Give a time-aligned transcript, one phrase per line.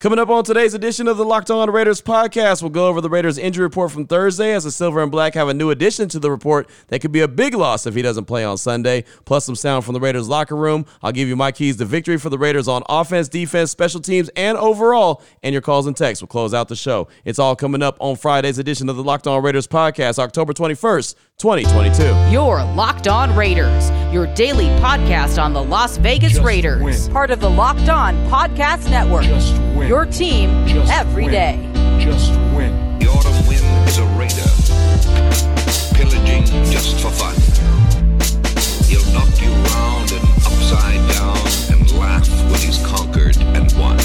[0.00, 3.10] Coming up on today's edition of the Locked On Raiders podcast, we'll go over the
[3.10, 6.18] Raiders injury report from Thursday as the Silver and Black have a new addition to
[6.18, 9.44] the report that could be a big loss if he doesn't play on Sunday, plus
[9.44, 10.86] some sound from the Raiders locker room.
[11.02, 14.30] I'll give you my keys to victory for the Raiders on offense, defense, special teams,
[14.36, 16.22] and overall, and your calls and texts.
[16.22, 17.08] We'll close out the show.
[17.26, 21.14] It's all coming up on Friday's edition of the Locked On Raiders podcast, October 21st,
[21.40, 22.30] 2022.
[22.30, 27.12] Your Locked On Raiders, your daily podcast on the Las Vegas Just Raiders, win.
[27.14, 29.24] part of the Locked On Podcast Network.
[29.24, 29.88] Just win.
[29.88, 30.74] Your team every day.
[30.74, 31.32] Just every win.
[31.32, 32.04] day.
[32.04, 32.98] Just win.
[32.98, 34.50] The autumn wind is a raider,
[35.96, 37.34] pillaging just for fun.
[38.84, 41.38] He'll knock you round and upside down
[41.72, 43.96] and laugh when he's conquered and won.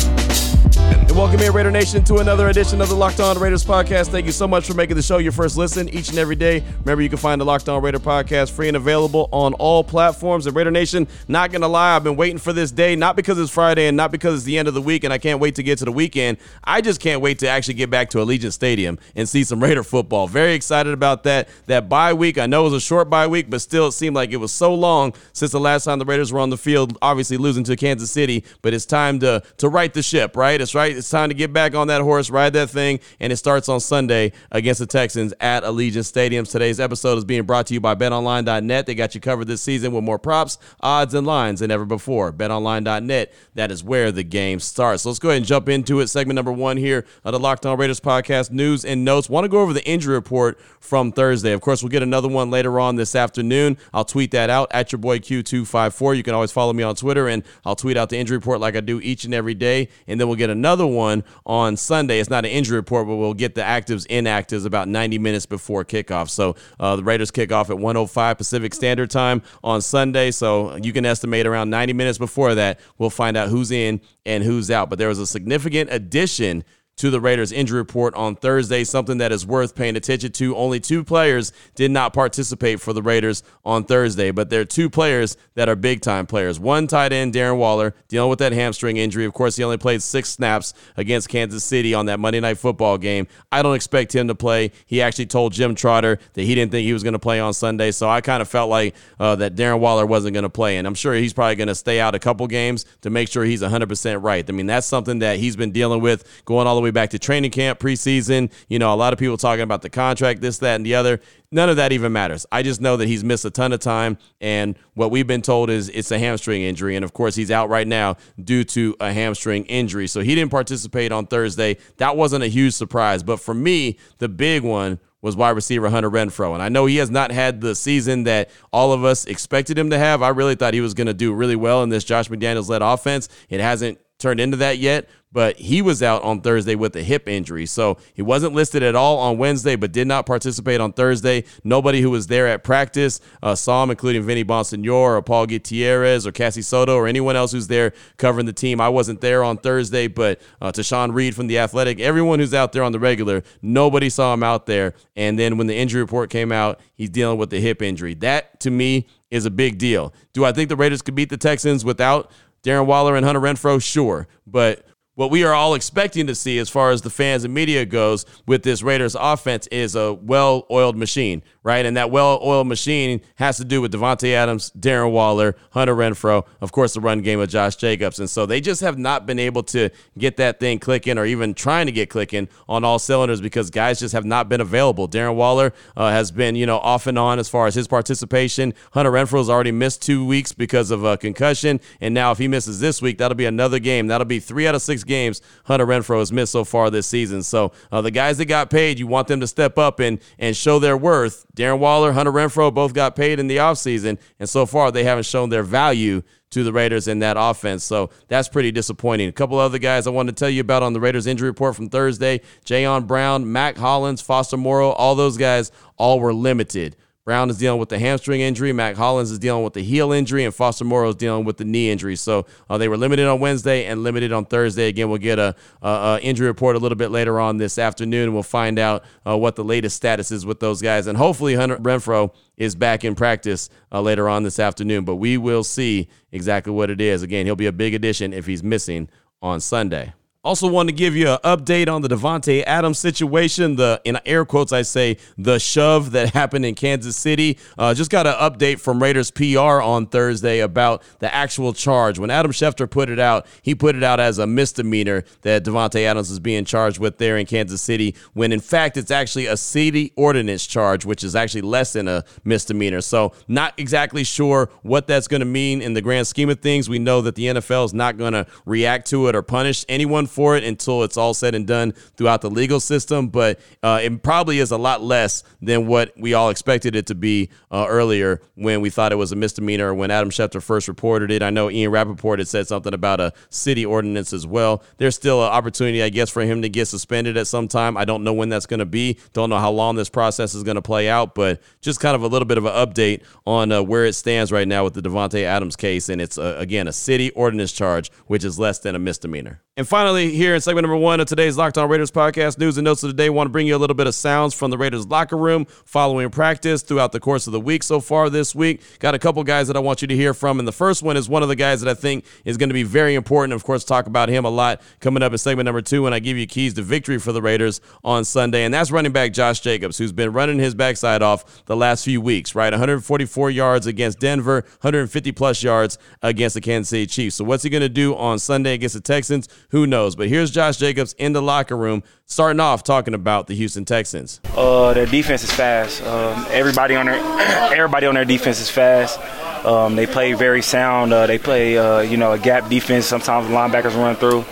[0.88, 4.10] And welcome in, Raider Nation, to another edition of the Locked On Raiders podcast.
[4.10, 6.64] Thank you so much for making the show your first listen each and every day.
[6.80, 10.46] Remember, you can find the Locked On Raider podcast free and available on all platforms.
[10.46, 13.52] And Raider Nation, not gonna lie, I've been waiting for this day, not because it's
[13.52, 15.64] Friday and not because it's the end of the week and I can't wait to
[15.64, 16.38] get to the weekend.
[16.64, 19.84] I just can't wait to actually get back to Allegiant Stadium and see some Raider
[19.84, 20.28] football.
[20.28, 21.50] Very excited about that.
[21.68, 24.16] That bye week, I know it was a short bye week, but still, it seemed
[24.16, 26.98] like it was so long since the last time the Raiders were on the field.
[27.02, 30.60] Obviously, losing to Kansas City, but it's time to to right the ship, right?
[30.62, 30.96] It's right.
[30.96, 33.80] It's time to get back on that horse, ride that thing, and it starts on
[33.80, 36.46] Sunday against the Texans at Allegiant Stadium.
[36.46, 38.86] Today's episode is being brought to you by BetOnline.net.
[38.86, 42.34] They got you covered this season with more props, odds, and lines than ever before.
[42.34, 43.34] BetOnline.net.
[43.56, 45.04] That is where the game starts.
[45.04, 46.08] So let's go ahead and jump into it.
[46.08, 49.30] Segment number one here of the Locked On Raiders podcast news and notes.
[49.30, 51.54] Want to go over the injury report from Thursday.
[51.54, 53.78] Of course, we'll get another one later on this afternoon.
[53.94, 56.18] I'll tweet that out at your boy Q254.
[56.18, 58.76] You can always follow me on Twitter, and I'll tweet out the injury report like
[58.76, 59.88] I do each and every day.
[60.08, 62.20] And then we'll get another one on Sunday.
[62.20, 65.86] It's not an injury report, but we'll get the actives, inactives about 90 minutes before
[65.86, 66.30] kickoff.
[66.30, 70.32] So uh, the Raiders kick off at 105 Pacific Standard Time on Sunday.
[70.32, 74.44] So you can estimate around 90 minutes before that, we'll find out who's in and
[74.44, 74.90] who's out.
[74.90, 76.64] But there was a significant addition
[76.98, 80.56] to the Raiders injury report on Thursday, something that is worth paying attention to.
[80.56, 84.90] Only two players did not participate for the Raiders on Thursday, but there are two
[84.90, 86.60] players that are big time players.
[86.60, 89.26] One tight end, Darren Waller, dealing with that hamstring injury.
[89.26, 92.98] Of course, he only played six snaps against Kansas City on that Monday night football
[92.98, 93.28] game.
[93.52, 94.72] I don't expect him to play.
[94.86, 97.54] He actually told Jim Trotter that he didn't think he was going to play on
[97.54, 100.78] Sunday, so I kind of felt like uh, that Darren Waller wasn't going to play,
[100.78, 103.44] and I'm sure he's probably going to stay out a couple games to make sure
[103.44, 104.46] he's 100% right.
[104.48, 107.20] I mean, that's something that he's been dealing with going all the way back to
[107.20, 108.52] training camp, preseason.
[108.68, 111.20] You know, a lot of people talking about the contract, this, that, and the other.
[111.52, 112.46] None of that even matters.
[112.52, 115.70] I just know that he's missed a ton of time, and what we've been told
[115.70, 119.14] is it's a hamstring injury, and of course he's out right now due to a
[119.14, 120.08] hamstring injury.
[120.08, 121.78] So he didn't participate on Thursday.
[121.98, 126.12] That wasn't a huge surprise, but for me, the big one was wide receiver Hunter
[126.12, 126.54] Renfrow.
[126.54, 129.90] And I know he has not had the season that all of us expected him
[129.90, 130.22] to have.
[130.22, 132.84] I really thought he was going to do really well in this Josh McDaniels led
[132.84, 133.28] offense.
[133.50, 137.28] It hasn't turned into that yet, but he was out on Thursday with a hip
[137.28, 137.66] injury.
[137.66, 141.44] So he wasn't listed at all on Wednesday, but did not participate on Thursday.
[141.62, 146.26] Nobody who was there at practice uh, saw him, including Vinny Bonsignore or Paul Gutierrez
[146.26, 148.80] or Cassie Soto or anyone else who's there covering the team.
[148.80, 152.72] I wasn't there on Thursday, but uh, Tashan Reed from The Athletic, everyone who's out
[152.72, 154.94] there on the regular, nobody saw him out there.
[155.18, 158.14] And then when the injury report came out, he's dealing with the hip injury.
[158.14, 160.14] That, to me, is a big deal.
[160.32, 162.32] Do I think the Raiders could beat the Texans without
[162.66, 164.28] Darren Waller and Hunter Renfrow, sure.
[164.48, 167.86] But what we are all expecting to see as far as the fans and media
[167.86, 171.86] goes with this Raiders offense is a well oiled machine, right?
[171.86, 176.46] And that well oiled machine has to do with Davante Adams, Darren Waller, Hunter Renfrow,
[176.60, 178.20] of course, the run game of Josh Jacobs.
[178.20, 181.54] And so they just have not been able to get that thing clicking or even
[181.54, 185.08] trying to get clicking on all cylinders because guys just have not been available.
[185.08, 188.74] Darren Waller uh, has been, you know, off and on as far as his participation.
[188.92, 191.80] Hunter Renfro has already missed two weeks because of a concussion.
[192.02, 194.08] And now if he misses this week, that'll be another game.
[194.08, 197.44] That'll be three out of six games Hunter Renfrow has missed so far this season.
[197.44, 200.56] So uh, the guys that got paid, you want them to step up and and
[200.56, 201.46] show their worth.
[201.56, 205.26] Darren Waller, Hunter Renfrow both got paid in the offseason, and so far they haven't
[205.26, 206.22] shown their value
[206.52, 207.84] to the Raiders in that offense.
[207.84, 209.28] So that's pretty disappointing.
[209.28, 211.76] A couple other guys I wanted to tell you about on the Raiders injury report
[211.76, 216.96] from Thursday Jayon Brown, Mac Hollins, Foster Moreau, all those guys all were limited.
[217.26, 218.72] Brown is dealing with the hamstring injury.
[218.72, 221.66] Mac Hollins is dealing with the heel injury, and Foster Moreau is dealing with the
[221.66, 222.16] knee injury.
[222.16, 224.90] So uh, they were limited on Wednesday and limited on Thursday.
[224.90, 228.32] Again, we'll get a, a, a injury report a little bit later on this afternoon.
[228.32, 231.78] We'll find out uh, what the latest status is with those guys, and hopefully Hunter
[231.78, 235.04] Renfrow is back in practice uh, later on this afternoon.
[235.04, 237.24] But we will see exactly what it is.
[237.24, 239.10] Again, he'll be a big addition if he's missing
[239.42, 240.14] on Sunday.
[240.46, 243.78] Also, want to give you an update on the Davante Adams situation.
[243.78, 247.58] The in air quotes, I say the shove that happened in Kansas City.
[247.80, 252.20] Uh, just got an update from Raiders PR on Thursday about the actual charge.
[252.20, 256.06] When Adam Schefter put it out, he put it out as a misdemeanor that Davante
[256.06, 258.14] Adams is being charged with there in Kansas City.
[258.34, 262.24] When in fact, it's actually a city ordinance charge, which is actually less than a
[262.44, 263.02] misdemeanor.
[263.02, 266.88] So, not exactly sure what that's going to mean in the grand scheme of things.
[266.88, 270.28] We know that the NFL is not going to react to it or punish anyone
[270.36, 273.30] for it until it's all said and done throughout the legal system.
[273.30, 277.16] But uh, it probably is a lot less than what we all expected it to
[277.16, 281.32] be uh, earlier when we thought it was a misdemeanor when Adam Schefter first reported
[281.32, 281.42] it.
[281.42, 284.84] I know Ian Rapoport had said something about a city ordinance as well.
[284.98, 287.96] There's still an opportunity, I guess, for him to get suspended at some time.
[287.96, 289.18] I don't know when that's going to be.
[289.34, 292.24] Don't know how long this process is going to play out, but just kind of
[292.24, 295.02] a little bit of an update on uh, where it stands right now with the
[295.02, 296.10] Davante Adams case.
[296.10, 299.62] And it's, uh, again, a city ordinance charge, which is less than a misdemeanor.
[299.78, 302.86] And finally, here in segment number one of today's Locked On Raiders podcast, news and
[302.86, 304.78] notes of the day, want to bring you a little bit of sounds from the
[304.78, 308.82] Raiders locker room following practice throughout the course of the week so far this week.
[309.00, 310.60] Got a couple guys that I want you to hear from.
[310.60, 312.74] And the first one is one of the guys that I think is going to
[312.74, 313.52] be very important.
[313.52, 316.20] Of course, talk about him a lot coming up in segment number two when I
[316.20, 318.64] give you keys to victory for the Raiders on Sunday.
[318.64, 322.22] And that's running back Josh Jacobs, who's been running his backside off the last few
[322.22, 322.72] weeks, right?
[322.72, 327.36] 144 yards against Denver, 150 plus yards against the Kansas City Chiefs.
[327.36, 329.50] So what's he going to do on Sunday against the Texans?
[329.76, 330.16] Who knows?
[330.16, 334.40] But here's Josh Jacobs in the locker room, starting off talking about the Houston Texans.
[334.56, 336.02] Uh, their defense is fast.
[336.04, 337.16] Um, everybody on their
[337.76, 339.20] everybody on their defense is fast.
[339.66, 341.12] Um, they play very sound.
[341.12, 343.06] Uh, they play, uh, you know, a gap defense.
[343.06, 344.46] Sometimes linebackers run through,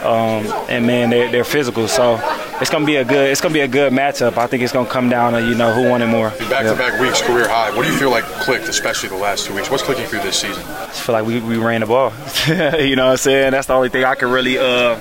[0.00, 1.88] um, and man, they're, they're physical.
[1.88, 2.20] So
[2.60, 4.36] it's gonna be a good it's gonna be a good matchup.
[4.36, 6.30] I think it's gonna come down to you know who wanted more.
[6.30, 7.74] Back-to-back weeks, career high.
[7.76, 9.70] What do you feel like clicked, especially the last two weeks?
[9.70, 10.62] What's clicking through this season?
[10.64, 12.12] I feel like we, we ran the ball.
[12.48, 13.52] you know what I'm saying?
[13.52, 14.98] That's the only thing I can really uh,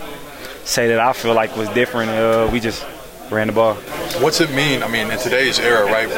[0.63, 2.11] say that I feel like was different.
[2.11, 2.85] Uh, we just
[3.31, 3.75] ran the ball.
[4.19, 4.83] What's it mean?
[4.83, 6.09] I mean, in today's era, right?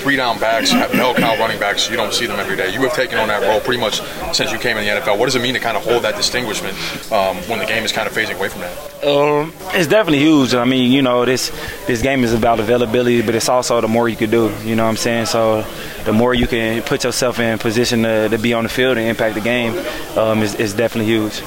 [0.00, 1.90] Three down backs, bell cow running backs.
[1.90, 2.72] You don't see them every day.
[2.72, 4.00] You have taken on that role pretty much
[4.34, 5.18] since you came in the NFL.
[5.18, 6.74] What does it mean to kind of hold that distinguishment
[7.12, 9.04] um, when the game is kind of phasing away from that?
[9.04, 10.54] Um, it's definitely huge.
[10.54, 11.50] I mean, you know, this
[11.86, 14.50] this game is about availability, but it's also the more you can do.
[14.64, 15.26] You know what I'm saying?
[15.26, 15.66] So
[16.04, 19.06] the more you can put yourself in position to, to be on the field and
[19.06, 19.76] impact the game
[20.16, 21.42] um, is, is definitely huge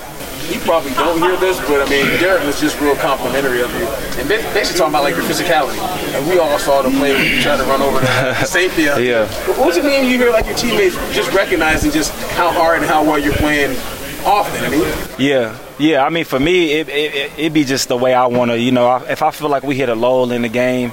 [0.52, 3.86] you probably don't hear this, but I mean, Derek was just real complimentary of you,
[4.20, 5.80] and they basically talking about like your physicality.
[6.16, 8.84] And we all saw the play when you tried to run over the safety.
[8.84, 9.28] Yeah.
[9.48, 12.80] But what does it mean you hear like your teammates just recognizing just how hard
[12.80, 13.78] and how well you're playing
[14.26, 14.64] often?
[14.64, 14.94] I mean.
[15.18, 15.58] Yeah.
[15.80, 18.60] Yeah, I mean, for me, it, it, it be just the way I want to,
[18.60, 20.92] you know, if I feel like we hit a lull in the game,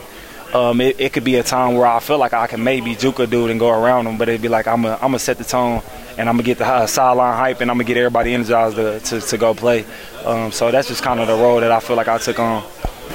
[0.54, 3.18] um, it, it, could be a time where I feel like I can maybe juke
[3.18, 5.44] a dude and go around him, but it'd be like I'm going to set the
[5.44, 5.82] tone
[6.20, 9.00] and I'm gonna get the uh, sideline hype, and I'm gonna get everybody energized to,
[9.00, 9.86] to, to go play.
[10.24, 12.62] Um, so that's just kind of the role that I feel like I took on.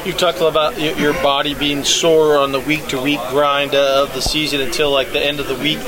[0.03, 4.91] You talked about your body being sore on the week-to-week grind of the season until
[4.91, 5.79] like the end of the week.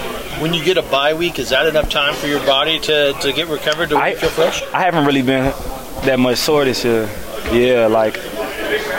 [0.42, 3.34] When you get a bye week, is that enough time for your body to, to
[3.34, 4.62] get recovered to I, feel fresh?
[4.74, 5.54] I haven't really been
[6.06, 7.10] that much sore this year.
[7.52, 8.16] Yeah, like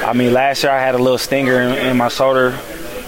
[0.04, 2.58] I mean, last year I had a little stinger in, in my shoulder,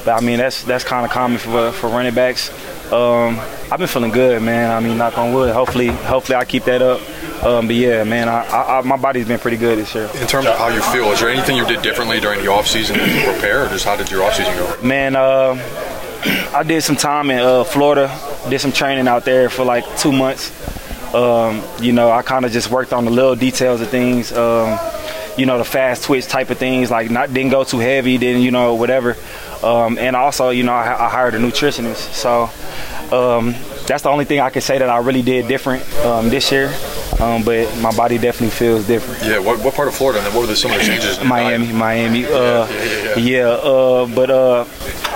[0.04, 2.50] but I mean that's that's kind of common for for running backs.
[2.92, 3.38] Um,
[3.70, 4.70] I've been feeling good, man.
[4.70, 5.54] I mean, knock on wood.
[5.54, 7.00] Hopefully, hopefully I keep that up.
[7.44, 10.10] Um, but yeah, man, I, I, my body's been pretty good this year.
[10.20, 12.66] In terms of how you feel, is there anything you did differently during the off
[12.66, 14.82] season to prepare, or just how did your off season go?
[14.82, 15.54] Man, uh,
[16.54, 18.14] I did some time in uh, Florida,
[18.48, 20.50] did some training out there for like two months.
[21.14, 24.32] Um, you know, I kind of just worked on the little details of things.
[24.32, 24.78] Um,
[25.36, 28.42] you know, the fast twitch type of things, like not didn't go too heavy, didn't
[28.42, 29.16] you know whatever.
[29.62, 32.50] Um, and also, you know, I, I hired a nutritionist, so
[33.12, 33.54] um,
[33.86, 36.72] that's the only thing I can say that I really did different um, this year.
[37.20, 39.22] Um, but my body definitely feels different.
[39.24, 39.40] Yeah.
[39.40, 40.24] What, what part of Florida?
[40.24, 41.22] And what were the, some of the changes?
[41.22, 41.70] Miami.
[41.70, 42.24] Miami.
[42.24, 43.46] Uh, yeah, yeah, yeah, yeah.
[43.48, 44.64] Uh, but uh,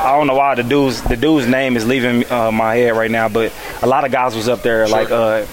[0.00, 3.11] I don't know why the dude's the dude's name is leaving uh, my head right
[3.11, 3.30] now.
[3.30, 4.94] But a lot of guys was up there, sure.
[4.94, 5.47] like uh,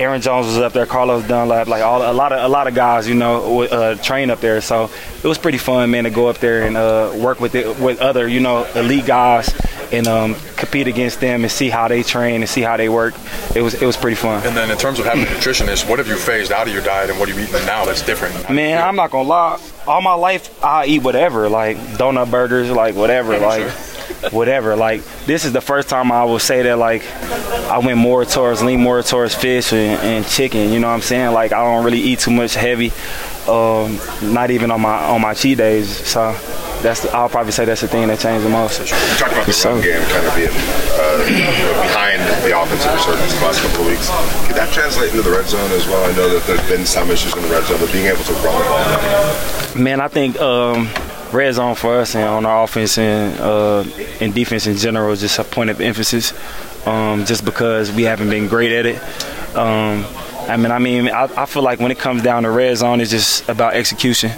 [0.00, 2.74] Aaron Jones was up there, Carlos Dunlap, like all a lot of a lot of
[2.74, 4.60] guys, you know, uh, train up there.
[4.62, 4.90] So
[5.22, 8.00] it was pretty fun, man, to go up there and uh, work with it, with
[8.00, 9.54] other, you know, elite guys
[9.92, 13.14] and um, compete against them and see how they train and see how they work.
[13.54, 14.46] It was it was pretty fun.
[14.46, 16.82] And then in terms of having a nutritionist, what have you phased out of your
[16.82, 18.48] diet and what are you eating now that's different?
[18.48, 19.60] Man, I'm not gonna lie.
[19.86, 23.62] All my life, I eat whatever, like donut burgers, like whatever, yeah, like.
[23.62, 23.89] Sure
[24.30, 24.76] whatever.
[24.76, 27.04] Like this is the first time I will say that like
[27.70, 30.72] I went more towards lean more towards fish and, and chicken.
[30.72, 31.32] You know what I'm saying?
[31.32, 32.92] Like I don't really eat too much heavy,
[33.48, 33.98] um,
[34.34, 35.88] not even on my on my cheat days.
[35.88, 36.32] So
[36.82, 38.80] that's the, I'll probably say that's the thing that changed the most.
[38.80, 38.86] You
[39.16, 43.34] talked about the run game kind of being uh, you know, behind the offensive resurgence
[43.34, 44.08] the last couple of weeks.
[44.46, 46.02] Could that translate into the red zone as well?
[46.08, 48.32] I know that there's been some issues in the red zone, but being able to
[48.40, 49.82] run the ball.
[49.82, 50.88] Man, I think um,
[51.32, 53.84] red zone for us and on our offense and uh,
[54.20, 56.32] and defense in general is just a point of emphasis.
[56.86, 58.96] Um, just because we haven't been great at it.
[59.54, 60.06] Um,
[60.48, 63.02] I mean, I mean, I, I, feel like when it comes down to red zone,
[63.02, 64.32] it's just about execution,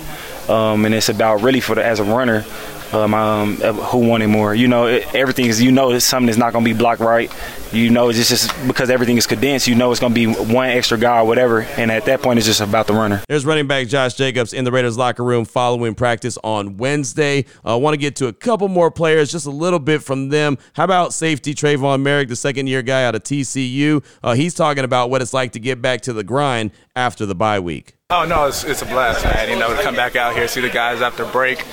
[0.49, 2.45] um, and it's about really for the as a runner.
[2.93, 4.55] Um, um, who wanted more?
[4.55, 5.63] You know, it, everything is.
[5.63, 7.33] You know, it's something that's not going to be blocked right.
[7.73, 9.67] You know, it's just because everything is condensed.
[9.67, 11.63] You know, it's going to be one extra guy or whatever.
[11.63, 13.23] And at that point, it's just about the runner.
[13.29, 17.47] There's running back Josh Jacobs in the Raiders locker room following practice on Wednesday.
[17.65, 20.29] I uh, want to get to a couple more players, just a little bit from
[20.29, 20.59] them.
[20.75, 24.05] How about safety Tre'von Moehrig, the second year guy out of TCU?
[24.23, 27.35] Uh, he's talking about what it's like to get back to the grind after the
[27.35, 27.97] bye week.
[28.15, 29.49] Oh no, it's, it's a blast, man.
[29.49, 31.65] You know, to come back out here, see the guys after break.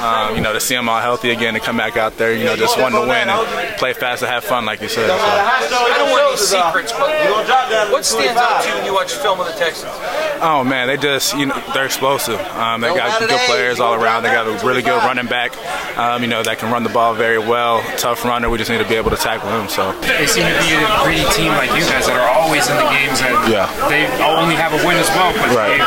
[0.00, 2.44] Um, you know, to see them all healthy again, to come back out there, you
[2.44, 5.06] know, just want to win and play fast and have fun, like you said.
[5.06, 5.14] So.
[5.14, 9.38] I don't want any secrets, but what stands out to you when you watch film
[9.38, 9.92] of the Texans?
[10.40, 12.40] Oh man, they just you know they're explosive.
[12.56, 14.22] Um, they got good players all around.
[14.22, 15.52] They got a really good running back.
[15.98, 17.82] Um, you know that can run the ball very well.
[17.98, 18.48] Tough runner.
[18.48, 19.68] We just need to be able to tackle him.
[19.68, 22.76] So they seem to be a gritty team like you guys that are always in
[22.80, 23.68] the games and yeah.
[23.92, 25.81] they only have a win as well, but right.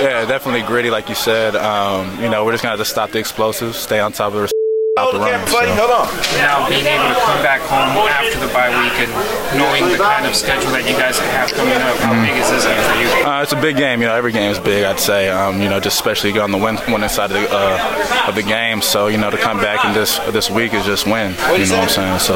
[0.00, 1.54] Yeah, definitely gritty, like you said.
[1.56, 4.48] Um, you know, we're just gonna have to stop the explosives, stay on top of
[4.48, 4.59] the
[5.00, 5.40] out the run.
[5.48, 5.58] So.
[5.80, 6.06] Hold on.
[6.36, 9.12] Now being able to come back home after the bye week and
[9.56, 12.28] knowing the kind of schedule that you guys have coming up, how mm.
[12.28, 13.08] big is this game for you?
[13.24, 14.00] Uh, it's a big game.
[14.00, 14.84] You know, every game is big.
[14.84, 15.28] I'd say.
[15.28, 18.42] Um, you know, just especially on the win, winning side of the, uh, of the
[18.42, 18.82] game.
[18.82, 21.32] So you know, to come back in this this week is just win.
[21.56, 22.18] You know what I'm saying?
[22.20, 22.34] So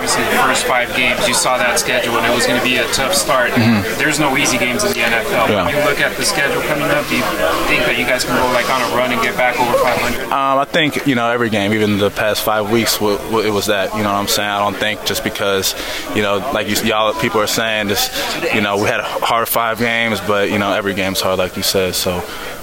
[0.00, 2.76] obviously the first five games, you saw that schedule and it was going to be
[2.76, 3.50] a tough start.
[3.52, 3.98] Mm-hmm.
[3.98, 5.48] There's no easy games in the NFL.
[5.48, 5.66] Yeah.
[5.66, 7.26] When you look at the schedule coming up, do you
[7.68, 10.24] think that you guys can go like on a run and get back over 500?
[10.32, 13.94] Um, I think you know every game, even the past five weeks, it was that.
[13.94, 14.48] You know what I'm saying?
[14.48, 15.74] I don't think just because
[16.14, 18.12] you know, like you, y'all people are saying, just
[18.54, 21.56] you know, we had a hard five games, but you know, every game's hard, like
[21.56, 21.94] you said.
[21.94, 22.20] So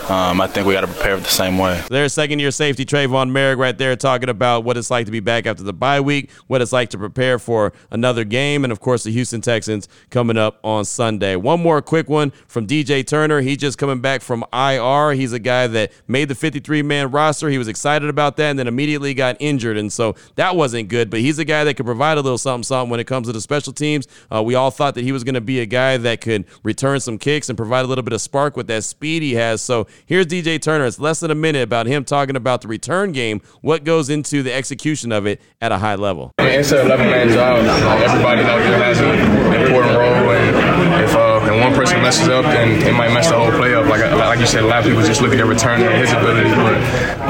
[0.09, 1.83] um, I think we got to prepare the same way.
[1.89, 5.19] There's second year safety Tre'von Moehrig right there talking about what it's like to be
[5.19, 8.79] back after the bye week, what it's like to prepare for another game, and of
[8.79, 11.35] course the Houston Texans coming up on Sunday.
[11.35, 13.41] One more quick one from DJ Turner.
[13.41, 15.13] He's just coming back from IR.
[15.13, 17.49] He's a guy that made the 53 man roster.
[17.49, 19.77] He was excited about that and then immediately got injured.
[19.77, 22.63] And so that wasn't good, but he's a guy that could provide a little something,
[22.63, 24.07] something when it comes to the special teams.
[24.33, 26.99] Uh, we all thought that he was going to be a guy that could return
[27.01, 29.61] some kicks and provide a little bit of spark with that speed he has.
[29.61, 30.85] So Here's DJ Turner.
[30.85, 34.43] It's less than a minute about him talking about the return game, what goes into
[34.43, 36.31] the execution of it at a high level.
[36.39, 37.65] It's an 11 man job.
[37.65, 42.93] Out there has an important role, and if uh, one person messes up, then it
[42.93, 43.87] might mess the whole play up.
[43.87, 46.11] Like like you said, a lot of people just look at their return and his
[46.11, 46.79] ability, but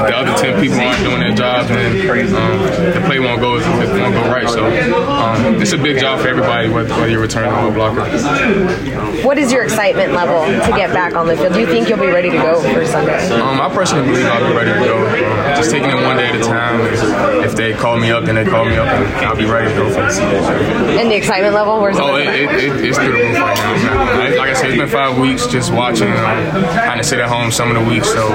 [0.08, 1.90] the other 10 people aren't doing their job, then
[2.34, 2.58] um,
[2.94, 4.48] the play won't go it won't go right.
[4.48, 8.04] So um, it's a big job for everybody, whether, you're returning or a blocker.
[9.24, 11.54] What is your excitement level to get back on the field?
[11.54, 13.28] Do you think you'll be ready to go for Sunday?
[13.30, 14.98] Um, I personally believe I'll be ready to go.
[15.56, 16.80] Just taking it one day at a time.
[17.44, 19.74] If they call me up, then they call me up, and I'll be ready to
[19.74, 20.28] go for the season.
[20.98, 22.28] And the excitement level, where's oh, it?
[22.28, 24.27] it, it, it's through the roof right now.
[24.36, 27.50] Like I said, it's been five weeks just watching, um, kind of sit at home
[27.50, 28.08] some of the weeks.
[28.08, 28.32] So, um,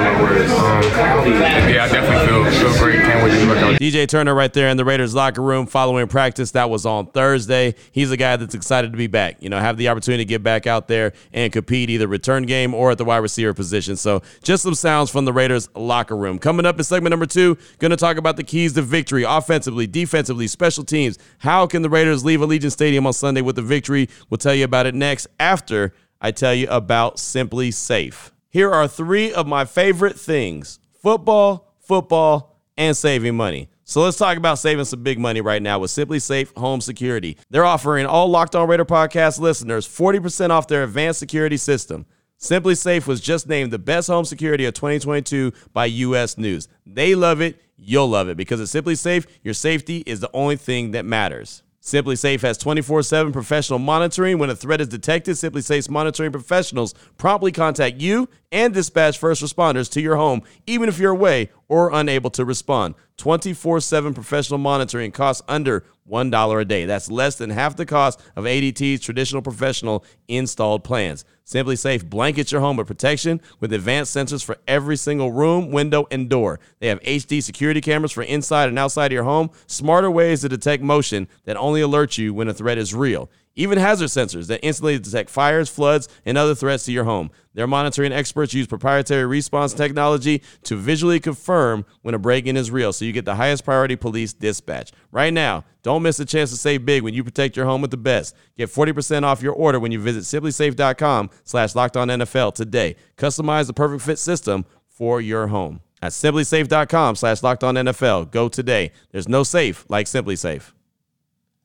[1.30, 3.00] yeah, I definitely feel feel great.
[3.00, 3.74] Can't wait to look on.
[3.74, 6.52] DJ Turner right there in the Raiders locker room following practice.
[6.52, 7.74] That was on Thursday.
[7.92, 9.42] He's a guy that's excited to be back.
[9.42, 12.74] You know, have the opportunity to get back out there and compete either return game
[12.74, 13.96] or at the wide receiver position.
[13.96, 16.38] So, just some sounds from the Raiders locker room.
[16.38, 19.86] Coming up in segment number two, going to talk about the keys to victory offensively,
[19.86, 21.18] defensively, special teams.
[21.38, 24.08] How can the Raiders leave Allegiant Stadium on Sunday with a victory?
[24.30, 25.83] We'll tell you about it next after
[26.24, 28.30] I tell you about SimpliSafe.
[28.48, 33.68] Here are three of my favorite things football, football, and saving money.
[33.84, 37.36] So let's talk about saving some big money right now with SimpliSafe Home Security.
[37.50, 42.06] They're offering all Locked On Raider podcast listeners 40% off their advanced security system.
[42.40, 46.68] SimpliSafe was just named the best home security of 2022 by US News.
[46.86, 50.92] They love it, you'll love it because at SimpliSafe, your safety is the only thing
[50.92, 51.62] that matters.
[51.84, 54.38] SimpliSafe has 24/7 professional monitoring.
[54.38, 59.90] When a threat is detected, SimpliSafe's monitoring professionals promptly contact you and dispatch first responders
[59.90, 62.94] to your home, even if you're away or unable to respond.
[63.18, 66.84] 24/7 professional monitoring costs under $1 a day.
[66.84, 71.24] That's less than half the cost of ADT's traditional professional installed plans.
[71.46, 76.28] SimpliSafe blankets your home with protection with advanced sensors for every single room, window, and
[76.28, 76.58] door.
[76.78, 80.48] They have HD security cameras for inside and outside of your home, smarter ways to
[80.48, 83.30] detect motion that only alert you when a threat is real.
[83.56, 87.30] Even hazard sensors that instantly detect fires, floods, and other threats to your home.
[87.54, 92.72] Their monitoring experts use proprietary response technology to visually confirm when a break in is
[92.72, 94.90] real, so you get the highest priority police dispatch.
[95.12, 97.92] Right now, don't miss a chance to save big when you protect your home with
[97.92, 98.34] the best.
[98.56, 102.96] Get 40% off your order when you visit simplisafe.com slash locked on NFL today.
[103.16, 105.80] Customize the perfect fit system for your home.
[106.02, 108.30] At simplisafe.com slash locked on NFL.
[108.30, 108.90] Go today.
[109.12, 110.72] There's no safe like SimpliSafe.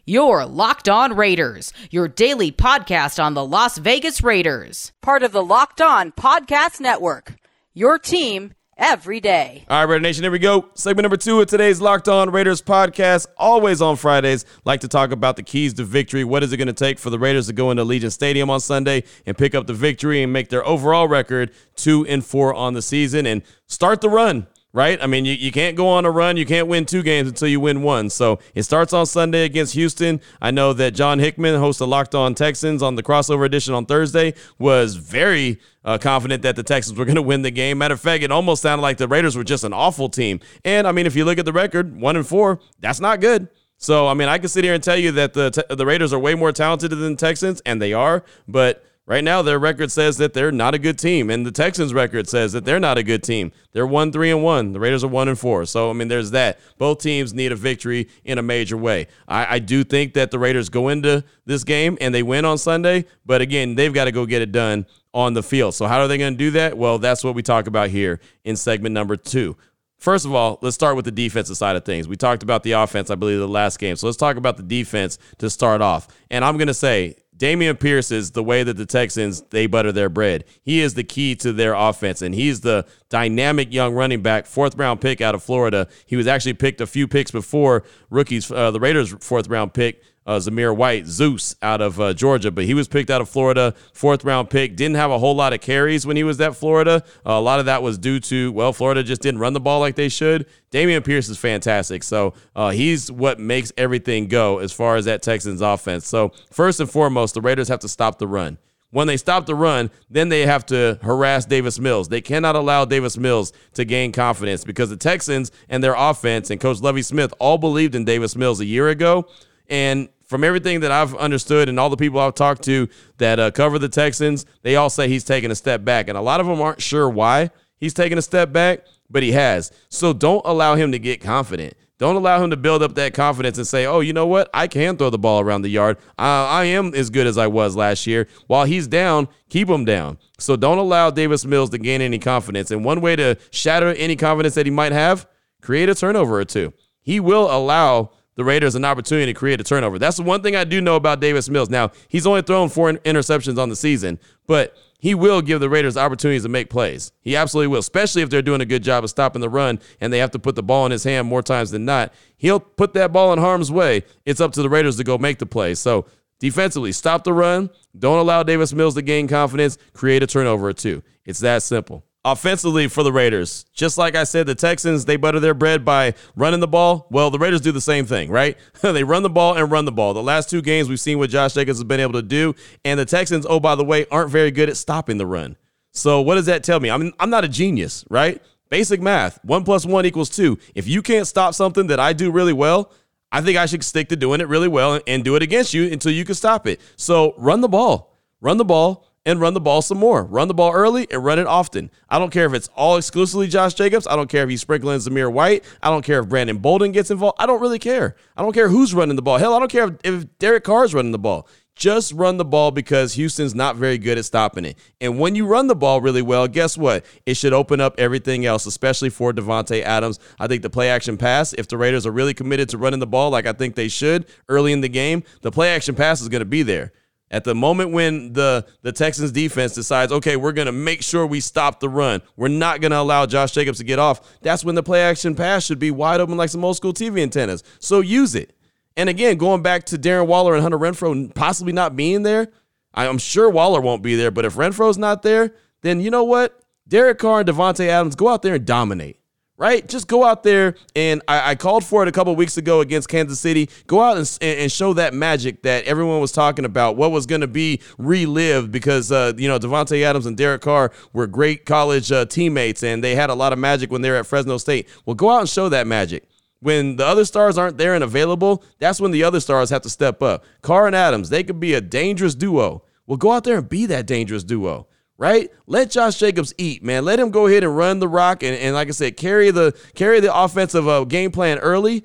[0.10, 4.92] Your Locked On Raiders, your daily podcast on the Las Vegas Raiders.
[5.02, 7.36] Part of the Locked On Podcast Network.
[7.76, 9.66] Your team every day.
[9.70, 10.68] All right, Raider Nation, here we go.
[10.74, 13.28] Segment number two of today's Locked On Raiders podcast.
[13.38, 16.24] Always on Fridays, like to talk about the keys to victory.
[16.24, 18.62] What is it going to take for the Raiders to go into Legion Stadium on
[18.62, 22.74] Sunday and pick up the victory and make their overall record two and four on
[22.74, 24.48] the season and start the run?
[24.72, 25.02] Right?
[25.02, 26.38] I mean, you, you can't go on a run.
[26.38, 28.10] You can't win two games until you win one.
[28.10, 30.22] So it starts on Sunday against Houston.
[30.42, 33.86] I know that John Hickman, host of Locked On Texans on the crossover edition on
[33.86, 37.80] Thursday, was very uh, confident that the Texans were going to win the game.
[37.80, 40.40] Matter of fact, it almost sounded like the Raiders were just an awful team.
[40.64, 43.50] And I mean, if you look at the record, one and four, that's not good.
[43.78, 46.20] So I mean, I can sit here and tell you that the the Raiders are
[46.20, 50.18] way more talented than the Texans, and they are, but Right now, their record says
[50.18, 53.04] that they're not a good team, and the Texans' record says that they're not a
[53.04, 53.52] good team.
[53.72, 54.72] They're one three and one.
[54.72, 55.66] The Raiders are one and four.
[55.66, 56.60] So I mean, there's that.
[56.78, 59.08] Both teams need a victory in a major way.
[59.28, 62.60] I, I do think that the Raiders go into this game and they win on
[62.60, 65.74] Sunday, but again, they've got to go get it done on the field.
[65.74, 66.78] So how are they going to do that?
[66.78, 69.58] Well, that's what we talk about here in segment number two.
[69.98, 72.08] First of all, let's start with the defensive side of things.
[72.08, 73.96] We talked about the offense, I believe, the last game.
[73.96, 76.08] So let's talk about the defense to start off.
[76.30, 79.94] And I'm going to say Dameon Pierce is the way that the Texans they butter
[79.94, 80.44] their bread.
[80.62, 84.76] He is the key to their offense, and he's the dynamic young running back, fourth
[84.76, 85.88] round pick out of Florida.
[86.06, 90.04] He was actually picked a few picks before rookies, uh, the Raiders' fourth round pick
[90.30, 93.74] uh, Zamir White, Zeus out of uh, Georgia, but he was picked out of Florida,
[93.94, 94.76] fourth round pick.
[94.76, 97.04] Didn't have a whole lot of carries when he was at Florida.
[97.26, 99.80] Uh, a lot of that was due to, well, Florida just didn't run the ball
[99.80, 100.46] like they should.
[100.70, 102.04] Dameon Pierce is fantastic.
[102.04, 106.08] So uh, he's what makes everything go as far as that Texans offense.
[106.08, 108.60] So, first and foremost, the Raiders have to stop the run.
[108.92, 112.08] When they stop the run, then they have to harass Davis Mills.
[112.08, 116.62] They cannot allow Davis Mills to gain confidence because the Texans and their offense and
[116.62, 119.28] Coach Lovie Smith all believed in Davis Mills a year ago.
[119.70, 123.50] And from everything that I've understood and all the people I've talked to that uh,
[123.50, 126.08] cover the Texans, they all say he's taking a step back.
[126.08, 129.32] And a lot of them aren't sure why he's taking a step back, but he
[129.32, 129.72] has.
[129.90, 131.74] So don't allow him to get confident.
[131.98, 134.50] Don't allow him to build up that confidence and say, oh, you know what?
[134.54, 135.98] I can throw the ball around the yard.
[136.18, 138.28] I am as good as I was last year.
[138.48, 140.20] While he's down, keep him down.
[140.38, 142.72] So don't allow Davis Mills to gain any confidence.
[142.72, 145.28] And one way to shatter any confidence that he might have,
[145.62, 146.72] create a turnover or two.
[147.02, 150.00] He will allow the Raiders an opportunity to create a turnover.
[150.00, 151.70] That's the one thing I do know about Davis Mills.
[151.70, 155.98] Now, he's only thrown four interceptions on the season, but he will give the Raiders
[155.98, 157.12] opportunities to make plays.
[157.20, 160.14] He absolutely will, especially if they're doing a good job of stopping the run and
[160.14, 162.14] they have to put the ball in his hand more times than not.
[162.38, 164.06] He'll put that ball in harm's way.
[164.26, 165.76] It's up to the Raiders to go make the play.
[165.76, 166.06] So,
[166.40, 167.70] defensively, stop the run.
[167.98, 169.78] Don't allow Davis Mills to gain confidence.
[169.92, 171.04] Create a turnover or two.
[171.26, 172.06] It's that simple.
[172.26, 176.16] Offensively for the Raiders, just like I said, the Texans, they butter their bread by
[176.36, 177.08] running the ball.
[177.10, 178.58] Well, the Raiders do the same thing, right?
[178.82, 180.14] they run the ball and run the ball.
[180.14, 182.56] The last two games we've seen what Josh Jacobs has been able to do.
[182.84, 185.56] And the Texans, oh, by the way, aren't very good at stopping the run.
[185.94, 186.92] So what does that tell me?
[186.92, 188.42] I mean, I'm not a genius, right?
[188.68, 189.40] Basic math.
[189.46, 190.60] One plus one equals two.
[190.76, 192.92] If you can't stop something that I do really well,
[193.32, 195.90] I think I should stick to doing it really well and do it against you
[195.90, 196.82] until you can stop it.
[196.98, 198.18] So run the ball.
[198.42, 200.24] Run the ball and run the ball some more.
[200.24, 201.92] Run the ball early and run it often.
[202.10, 204.08] I don't care if it's all exclusively Josh Jacobs.
[204.08, 205.64] I don't care if he's sprinkling Zamir White.
[205.84, 207.38] I don't care if Brandon Bolden gets involved.
[207.40, 208.16] I don't really care.
[208.36, 209.38] I don't care who's running the ball.
[209.38, 211.48] Hell, I don't care if, if Derek Carr's running the ball.
[211.76, 214.78] Just run the ball because Houston's not very good at stopping it.
[215.00, 217.06] And when you run the ball really well, guess what?
[217.26, 220.20] It should open up everything else, especially for Davante Adams.
[220.40, 223.08] I think the play action pass, if the Raiders are really committed to running the
[223.08, 226.28] ball like I think they should early in the game, the play action pass is
[226.28, 226.92] going to be there.
[227.32, 231.28] At the moment when the, the Texans defense decides, okay, we're going to make sure
[231.28, 234.66] we stop the run, we're not going to allow Josh Jacobs to get off, that's
[234.66, 237.64] when the play action pass should be wide open like some old school TV antennas.
[237.80, 238.56] So use it.
[238.98, 242.52] And again, going back to Darren Waller and Hunter Renfrow possibly not being there,
[242.94, 246.60] I'm sure Waller won't be there, but if Renfrow's not there, then you know what?
[246.88, 249.19] Derek Carr and Davante Adams go out there and dominate
[249.60, 249.88] right?
[249.88, 253.10] Just go out there and I, I called for it a couple weeks ago against
[253.10, 253.70] Kansas City.
[253.86, 256.96] Go out and, and, show that magic that everyone was talking about.
[256.96, 260.92] What was going to be relived because uh, you know Davante Adams and Derek Carr
[261.14, 264.16] were great college uh, teammates and they had a lot of magic when they were
[264.16, 264.88] at Fresno State.
[265.06, 266.24] Well, go out and show that magic.
[266.62, 269.90] when the other stars aren't there and available, that's when the other stars have to
[269.90, 270.46] step up.
[270.62, 272.84] Carr and Adams, they could be a dangerous duo.
[273.08, 274.88] Well, go out there and be that dangerous duo,
[275.20, 275.52] right?
[275.68, 277.06] Let Josh Jacobs eat, man.
[277.06, 279.78] Let him go ahead and run the rock and, and like I said, carry the
[279.94, 282.04] carry the offensive uh, game plan early,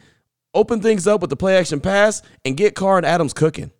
[0.52, 3.70] open things up with the play action pass, and get Carr and Adams cooking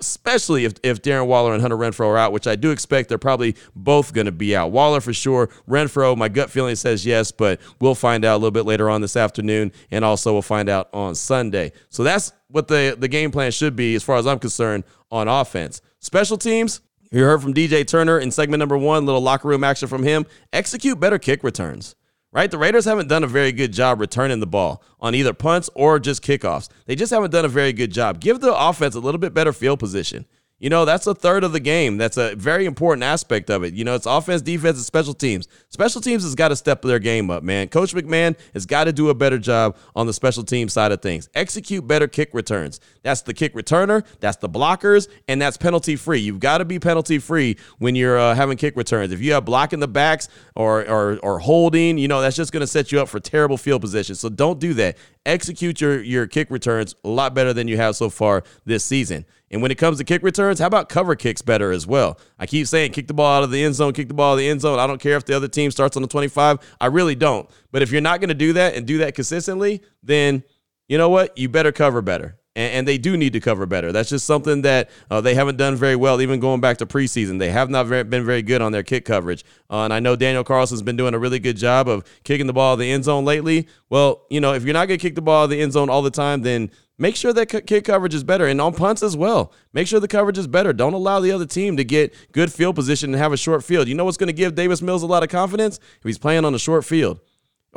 [0.00, 3.18] especially if, if Darren Waller and Hunter Renfrow are out, which I do expect they're
[3.18, 4.70] probably both going to be out.
[4.70, 5.48] Waller for sure.
[5.68, 9.00] Renfrow, my gut feeling says yes, but we'll find out a little bit later on
[9.00, 11.72] this afternoon, and also we'll find out on Sunday.
[11.90, 15.26] So that's what the, the game plan should be, as far as I'm concerned, on
[15.26, 15.80] offense.
[16.00, 19.88] Special teams, you heard from DJ Turner in segment number one, little locker room action
[19.88, 20.26] from him.
[20.52, 21.94] Execute better kick returns
[22.32, 22.50] right?
[22.50, 25.98] The Raiders haven't done a very good job returning the ball on either punts or
[25.98, 26.68] just kickoffs.
[26.86, 28.20] They just haven't done a very good job.
[28.20, 30.26] Give the offense a little bit better field position.
[30.58, 31.98] You know, that's a third of the game.
[31.98, 33.74] That's a very important aspect of it.
[33.74, 35.46] You know, it's offense, defense, and special teams.
[35.68, 37.68] Special teams has got to step their game up, man.
[37.68, 41.00] Coach McMahon has got to do a better job on the special team side of
[41.00, 41.28] things.
[41.34, 42.80] Execute better kick returns.
[43.04, 46.18] That's the kick returner, that's the blockers, and that's penalty free.
[46.18, 49.12] You've got to be penalty free when you're uh, having kick returns.
[49.12, 52.62] If you have blocking the backs or, or, or holding, you know, that's just going
[52.62, 54.16] to set you up for terrible field position.
[54.16, 54.96] So don't do that.
[55.28, 59.26] Execute your, your kick returns a lot better than you have so far this season.
[59.50, 62.18] And when it comes to kick returns, how about cover kicks better as well?
[62.38, 64.32] I keep saying kick the ball out of the end zone, kick the ball out
[64.34, 64.78] of the end zone.
[64.78, 66.76] I don't care if the other team starts on the 25.
[66.80, 67.46] I really don't.
[67.70, 70.44] But if you're not going to do that and do that consistently, then
[70.88, 71.36] you know what?
[71.36, 72.37] You better cover better.
[72.58, 73.92] And, and they do need to cover better.
[73.92, 77.38] That's just something that uh, they haven't done very well, even going back to preseason.
[77.38, 79.44] They have not very, been very good on their kick coverage.
[79.70, 82.52] Uh, and I know Daniel Carlson's been doing a really good job of kicking the
[82.52, 83.68] ball of the end zone lately.
[83.88, 85.88] Well, you know, if you're not going to kick the ball of the end zone
[85.88, 89.16] all the time, then make sure that kick coverage is better and on punts as
[89.16, 89.52] well.
[89.72, 90.72] Make sure the coverage is better.
[90.72, 93.86] Don't allow the other team to get good field position and have a short field.
[93.86, 95.78] You know what's going to give Davis Mills a lot of confidence?
[95.78, 97.20] If he's playing on a short field.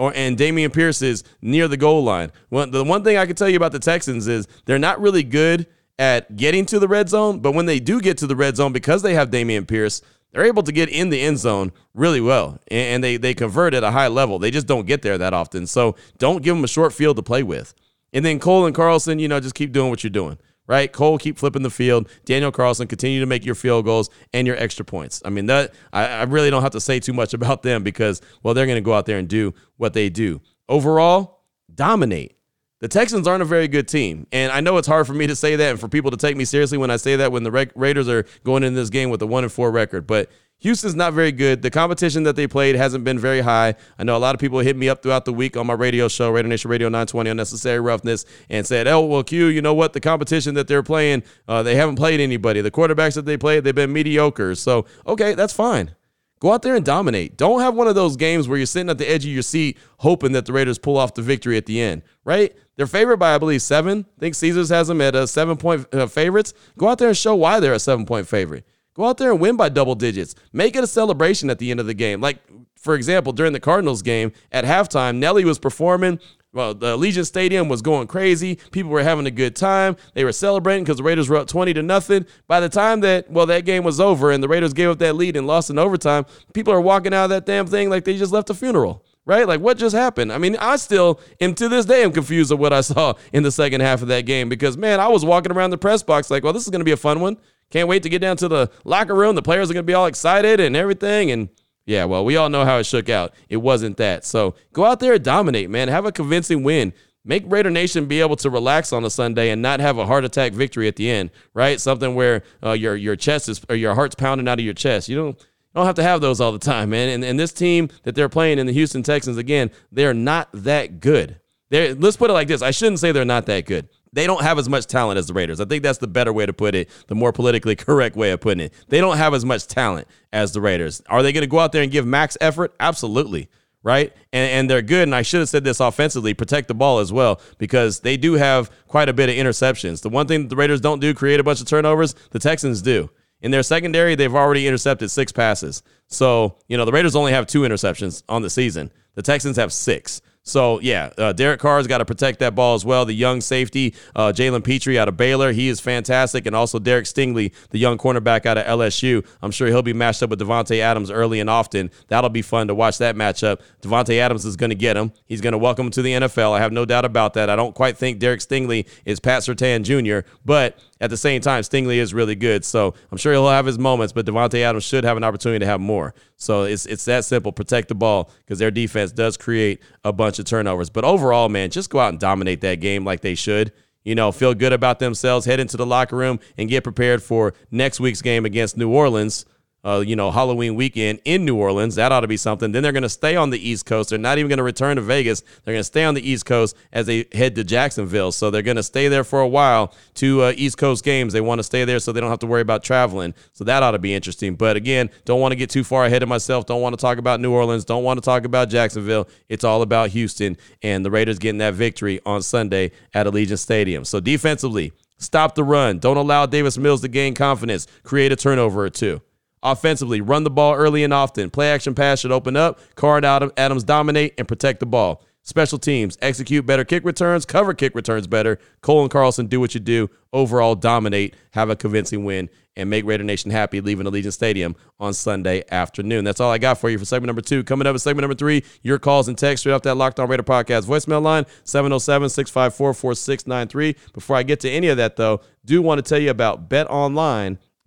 [0.02, 2.32] Or and Dameon Pierce is near the goal line.
[2.50, 5.68] The one thing I can tell you about the Texans is they're not really good
[6.00, 8.74] at getting to the red zone, but when they do get to the red zone
[8.74, 12.58] because they have Dameon Pierce, they're able to get in the end zone really well
[12.72, 14.40] and they they convert at a high level.
[14.40, 15.68] They just don't get there that often.
[15.68, 17.76] So don't give them a short field to play with.
[18.12, 20.40] And then Cole and Carlson, you know, just keep doing what you're doing,
[20.72, 20.90] right?
[20.90, 22.08] Cole, keep flipping the field.
[22.24, 25.22] Daniel Carlson, continue to make your field goals and your extra points.
[25.26, 28.22] I mean, that I, I really don't have to say too much about them because,
[28.42, 30.40] well, they're going to go out there and do what they do.
[30.70, 31.42] Overall,
[31.76, 32.38] dominate.
[32.80, 34.28] The Texans aren't a very good team.
[34.32, 36.38] And I know it's hard for me to say that and for people to take
[36.38, 39.22] me seriously when I say that when the Raiders are going in this game with
[39.22, 40.08] a 1 and 4 record.
[40.08, 41.64] But Houston's not very good.
[41.64, 43.74] The competition that they played hasn't been very high.
[43.98, 46.08] I know a lot of people hit me up throughout the week on my radio
[46.08, 49.94] show, Raider Nation Radio 920 Unnecessary Roughness, and said, oh, well, Q, you know what?
[49.94, 52.62] The competition that they're playing, uh, they haven't played anybody.
[52.62, 54.54] The quarterbacks that they played, they've been mediocre.
[54.54, 55.96] So, okay, that's fine.
[56.40, 57.38] Go out there and dominate.
[57.38, 59.80] Don't have one of those games where you're sitting at the edge of your seat
[59.98, 62.56] hoping that the Raiders pull off the victory at the end, right?
[62.76, 64.06] They're favored by, I believe, seven.
[64.18, 66.54] I think Caesars has them at a seven point uh, favorites.
[66.78, 68.66] Go out there and show why they're a seven point favorite.
[68.94, 70.36] Go out there and win by double digits.
[70.52, 72.20] Make it a celebration at the end of the game.
[72.20, 72.40] Like,
[72.76, 76.20] for example, during the Cardinals game at halftime, Nelly was performing.
[76.54, 78.58] Well, the Allegiant Stadium was going crazy.
[78.72, 79.96] People were having a good time.
[80.14, 82.26] They were celebrating because the Raiders were up 20 to nothing.
[82.48, 85.16] By the time that, well, that game was over and the Raiders gave up that
[85.16, 88.18] lead and lost in overtime, people are walking out of that damn thing like they
[88.18, 89.48] just left a funeral right?
[89.48, 90.32] Like what just happened?
[90.32, 93.44] I mean, I still am to this day I'm confused of what I saw in
[93.44, 96.30] the second half of that game because man, I was walking around the press box
[96.30, 97.38] like, well, this is going to be a fun one.
[97.70, 99.36] Can't wait to get down to the locker room.
[99.36, 101.32] The players are going to be all excited and everything.
[101.32, 101.50] And
[101.86, 103.34] yeah, well, we all know how it shook out.
[103.50, 104.26] It wasn't that.
[104.26, 105.88] So go out there and dominate, man.
[105.88, 106.94] Have a convincing win.
[107.24, 110.26] Make Raider Nation be able to relax on a Sunday and not have a heart
[110.26, 111.80] attack victory at the end, right?
[111.80, 115.08] Something where uh, your your chest is or your heart's pounding out of your chest.
[115.08, 117.10] You don't don't have to have those all the time, man.
[117.10, 121.00] And, and this team that they're playing in the Houston Texans again, they're not that
[121.00, 121.40] good.
[121.70, 124.44] They're, let's put it like this: I shouldn't say they're not that good they don't
[124.44, 125.62] have as much talent as the Raiders.
[125.62, 128.42] I think that's the better way to put it, the more politically correct way of
[128.42, 128.74] putting it.
[128.90, 131.02] They don't have as much talent as the Raiders.
[131.08, 132.74] Are they going to go out there and give max effort?
[132.80, 133.50] Absolutely.
[133.84, 134.14] Right?
[134.32, 135.04] And, and they're good.
[135.04, 138.34] And I should have said this offensively protect the ball as well, because they do
[138.34, 140.02] have quite a bit of interceptions.
[140.02, 143.10] The one thing the Raiders don't do, create a bunch of turnovers, the Texans do.
[143.42, 145.84] In their secondary, they've already intercepted six passes.
[146.08, 148.92] So, you know, the Raiders only have two interceptions on the season.
[149.16, 150.22] The Texans have six.
[150.44, 153.06] So yeah, uh, Derek Carr's got to protect that ball as well.
[153.06, 157.06] The young safety, uh, Jalen Pitre out of Baylor, he is fantastic, and also Derek
[157.06, 159.26] Stingley, the young cornerback out of LSU.
[159.42, 161.92] I'm sure he'll be matched up with Davante Adams early and often.
[162.08, 163.62] That'll be fun to watch that matchup.
[163.82, 165.12] Davante Adams is going to get him.
[165.26, 166.54] He's going to welcome him to the NFL.
[166.54, 167.50] I have no doubt about that.
[167.50, 171.64] I don't quite think Derek Stingley is Pat Surtain Jr., but at the same time,
[171.64, 172.64] Stingley is really good.
[172.64, 175.66] So I'm sure he'll have his moments, but Davante Adams should have an opportunity to
[175.66, 176.14] have more.
[176.38, 177.52] So it's it's that simple.
[177.52, 180.90] Protect the ball because their defense does create a bunch of turnovers.
[180.90, 183.74] But overall, man, just go out and dominate that game like they should.
[184.04, 187.54] You know, feel good about themselves, head into the locker room, and get prepared for
[187.70, 189.46] next week's game against New Orleans
[189.84, 191.96] uh, you know, Halloween weekend in New Orleans.
[191.96, 192.72] That ought to be something.
[192.72, 194.10] Then they're going to stay on the East Coast.
[194.10, 195.42] They're not even going to return to Vegas.
[195.64, 198.32] They're going to stay on the East Coast as they head to Jacksonville.
[198.32, 199.94] So they're going to stay there for a while.
[200.16, 201.34] to uh, East Coast games.
[201.34, 203.34] They want to stay there so they don't have to worry about traveling.
[203.54, 204.56] So that ought to be interesting.
[204.56, 206.66] But again, don't want to get too far ahead of myself.
[206.66, 207.86] Don't want to talk about New Orleans.
[207.86, 209.28] Don't want to talk about Jacksonville.
[209.50, 214.06] It's all about Houston and the Raiders getting that victory on Sunday at Allegiant Stadium.
[214.06, 216.00] So defensively, stop the run.
[216.00, 217.88] Don't allow Davis Mills to gain confidence.
[218.04, 219.22] Create a turnover or two.
[219.64, 221.50] Offensively, run the ball early and often.
[221.50, 222.80] Play action pass should open up.
[222.96, 225.24] Card Adams dominate and protect the ball.
[225.44, 228.60] Special teams, execute better kick returns, cover kick returns better.
[228.82, 230.08] Cole and Carlson do what you do.
[230.32, 235.16] Overall, dominate, have a convincing win, and make Raider Nation happy leaving Allegiant Stadium on
[235.16, 236.26] Sunday afternoon.
[236.26, 237.64] That's all I got for you for segment number two.
[237.64, 240.30] Coming up in segment number three, your calls and texts straight off that Locked On
[240.30, 243.96] Raider podcast voicemail line, 707 654 4693.
[244.14, 246.70] Before I get to any of that, though, do want to tell you about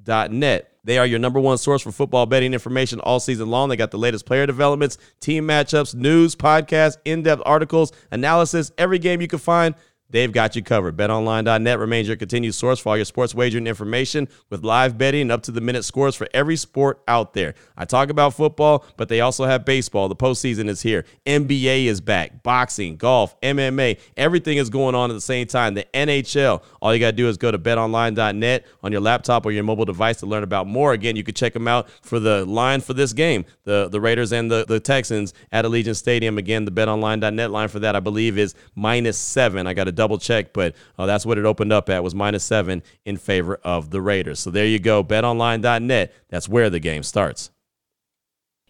[0.05, 0.71] betonline.net.
[0.85, 3.71] They are your number one source for football betting information all season long.
[3.71, 8.99] They got the latest player developments, team matchups, news, podcasts, in depth articles, analysis, every
[8.99, 9.75] game you can find
[10.15, 10.97] They've got you covered.
[10.97, 15.33] BetOnline.net remains your continued source for all your sports wagering information with live betting and
[15.33, 17.55] up to the minute scores for every sport out there.
[17.77, 20.09] I talk about football, but they also have baseball.
[20.09, 21.05] The postseason is here.
[21.27, 22.45] NBA is back.
[22.45, 25.75] Boxing, golf, MMA, everything is going on at the same time.
[25.75, 26.63] The NHL.
[26.81, 29.85] All you got to do is go to betonline.net on your laptop or your mobile
[29.85, 30.93] device to learn about more.
[30.93, 33.47] Again, you can check them out for the line for this game.
[33.65, 36.39] The the Raiders and the, the Texans at Allegiant Stadium.
[36.39, 39.67] Again, the betonline.net line for that, I believe, is minus seven.
[39.67, 42.45] I got to double check, but uh, that's what it opened up at was minus
[42.45, 44.41] seven in favor of the Raiders.
[44.41, 46.13] So there you go, betonline.net.
[46.29, 47.51] That's where the game starts.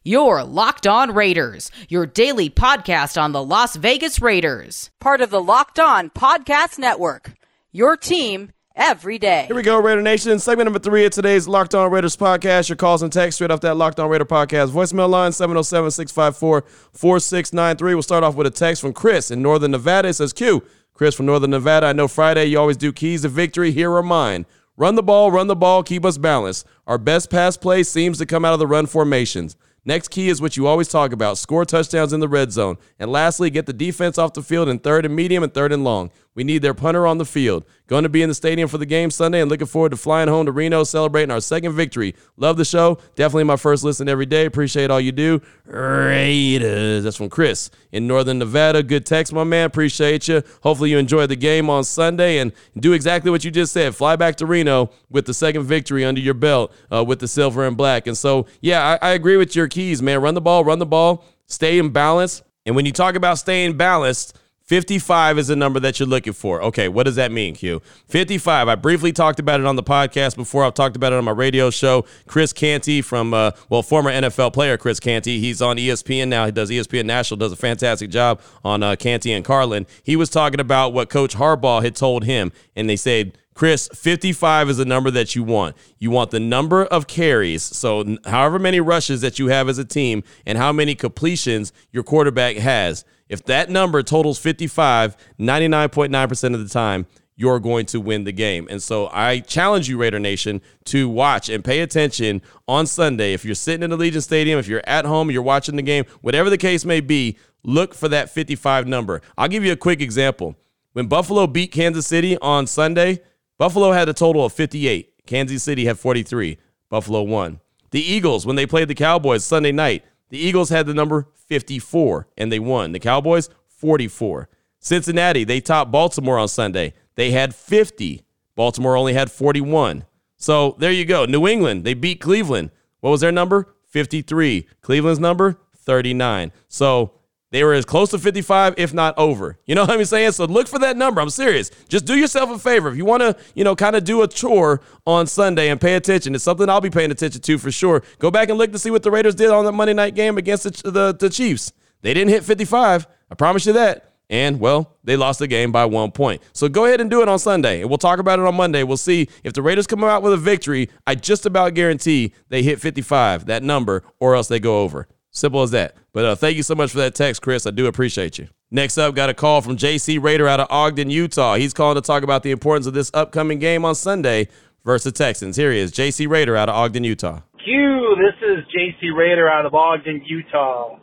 [0.06, 5.40] Your Locked On Raiders, your daily podcast on the Las Vegas Raiders, part of the
[5.40, 7.32] Locked On Podcast Network.
[7.72, 9.44] Your team every day.
[9.46, 10.38] Here we go, Raider Nation.
[10.38, 12.68] Segment number three of today's Locked On Raiders podcast.
[12.68, 16.64] Your calls and text straight off that Locked On Raider podcast voicemail line 707 654
[16.92, 17.94] 4693.
[17.94, 20.08] We'll start off with a text from Chris in Northern Nevada.
[20.08, 20.62] It says, Q,
[20.94, 21.88] Chris from Northern Nevada.
[21.88, 23.72] I know Friday you always do keys to victory.
[23.72, 24.46] Here are mine.
[24.76, 26.66] Run the ball, run the ball, keep us balanced.
[26.86, 29.56] Our best pass play seems to come out of the run formations.
[29.84, 32.78] Next key is what you always talk about score touchdowns in the red zone.
[32.98, 35.82] And lastly, get the defense off the field in third and medium and third and
[35.82, 36.12] long.
[36.34, 37.64] We need their punter on the field.
[37.86, 40.28] Going to be in the stadium for the game Sunday and looking forward to flying
[40.28, 42.14] home to Reno, celebrating our second victory.
[42.36, 42.98] Love the show.
[43.14, 44.46] Definitely my first listen every day.
[44.46, 45.40] Appreciate all you do.
[45.64, 47.04] Raiders.
[47.04, 48.82] That's from Chris in Northern Nevada.
[48.82, 49.66] Good text, my man.
[49.66, 50.42] Appreciate you.
[50.62, 53.94] Hopefully you enjoy the game on Sunday and do exactly what you just said.
[53.94, 57.64] Fly back to Reno with the second victory under your belt uh, with the silver
[57.66, 58.06] and black.
[58.06, 60.20] And so, yeah, I, I agree with your keys, man.
[60.20, 62.42] Run the ball, run the ball, stay in balance.
[62.66, 66.62] And when you talk about staying balanced, 55 is the number that you're looking for.
[66.62, 67.82] Okay, what does that mean, Q?
[68.06, 68.66] 55.
[68.66, 70.64] I briefly talked about it on the podcast before.
[70.64, 72.06] I've talked about it on my radio show.
[72.26, 75.38] Chris Canty from, uh, well, former NFL player Chris Canty.
[75.38, 76.46] He's on ESPN now.
[76.46, 79.86] He does ESPN National, does a fantastic job on uh, Canty and Carlin.
[80.02, 84.70] He was talking about what Coach Harbaugh had told him, and they said, Chris, 55
[84.70, 85.76] is the number that you want.
[85.98, 89.84] You want the number of carries, so however many rushes that you have as a
[89.84, 93.04] team, and how many completions your quarterback has.
[93.28, 98.66] If that number totals 55, 99.9% of the time, you're going to win the game.
[98.70, 103.34] And so I challenge you, Raider Nation, to watch and pay attention on Sunday.
[103.34, 106.04] If you're sitting in the Allegiant Stadium, if you're at home, you're watching the game,
[106.20, 109.20] whatever the case may be, look for that 55 number.
[109.36, 110.56] I'll give you a quick example.
[110.92, 113.20] When Buffalo beat Kansas City on Sunday,
[113.58, 115.26] Buffalo had a total of 58.
[115.26, 116.58] Kansas City had 43.
[116.88, 117.60] Buffalo won.
[117.90, 122.28] The Eagles, when they played the Cowboys Sunday night, the Eagles had the number 54
[122.36, 122.92] and they won.
[122.92, 124.48] The Cowboys, 44.
[124.80, 126.92] Cincinnati, they topped Baltimore on Sunday.
[127.14, 128.24] They had 50.
[128.56, 130.04] Baltimore only had 41.
[130.36, 131.24] So there you go.
[131.24, 132.70] New England, they beat Cleveland.
[133.00, 133.74] What was their number?
[133.86, 134.66] 53.
[134.82, 135.58] Cleveland's number?
[135.76, 136.52] 39.
[136.68, 137.14] So
[137.54, 139.56] they were as close to 55, if not over.
[139.64, 140.32] You know what I'm saying?
[140.32, 141.20] So look for that number.
[141.20, 141.70] I'm serious.
[141.88, 142.88] Just do yourself a favor.
[142.88, 145.94] If you want to, you know, kind of do a tour on Sunday and pay
[145.94, 148.02] attention, it's something I'll be paying attention to for sure.
[148.18, 150.36] Go back and look to see what the Raiders did on the Monday night game
[150.36, 151.72] against the, the, the Chiefs.
[152.02, 153.06] They didn't hit 55.
[153.30, 154.14] I promise you that.
[154.30, 156.42] And, well, they lost the game by one point.
[156.54, 157.82] So go ahead and do it on Sunday.
[157.82, 158.82] And we'll talk about it on Monday.
[158.82, 160.88] We'll see if the Raiders come out with a victory.
[161.06, 165.06] I just about guarantee they hit 55, that number, or else they go over.
[165.34, 165.96] Simple as that.
[166.12, 167.66] But uh, thank you so much for that text, Chris.
[167.66, 168.46] I do appreciate you.
[168.70, 171.56] Next up, got a call from JC Raider out of Ogden, Utah.
[171.56, 174.48] He's calling to talk about the importance of this upcoming game on Sunday
[174.84, 175.56] versus Texans.
[175.56, 177.40] Here he is, JC Raider out of Ogden, Utah.
[177.64, 180.98] Q, this is JC Raider out of Ogden, Utah.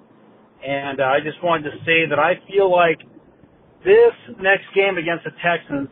[0.66, 3.00] And uh, I just wanted to say that I feel like
[3.84, 5.90] this next game against the Texans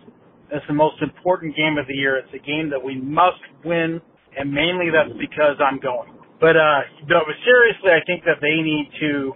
[0.53, 2.17] is the most important game of the year.
[2.17, 3.99] It's a game that we must win,
[4.37, 6.18] and mainly that's because I'm going.
[6.39, 9.33] But uh, but seriously, I think that they need to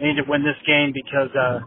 [0.00, 1.60] need to win this game because uh,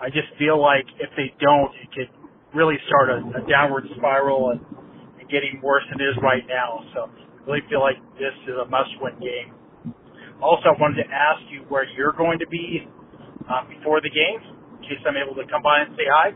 [0.00, 2.10] I just feel like if they don't, it could
[2.54, 4.60] really start a, a downward spiral and,
[5.20, 6.80] and getting worse than it is right now.
[6.94, 9.52] So I really feel like this is a must-win game.
[10.40, 12.88] Also, I wanted to ask you where you're going to be
[13.48, 14.40] uh, before the game,
[14.76, 16.32] in case I'm able to come by and say hi.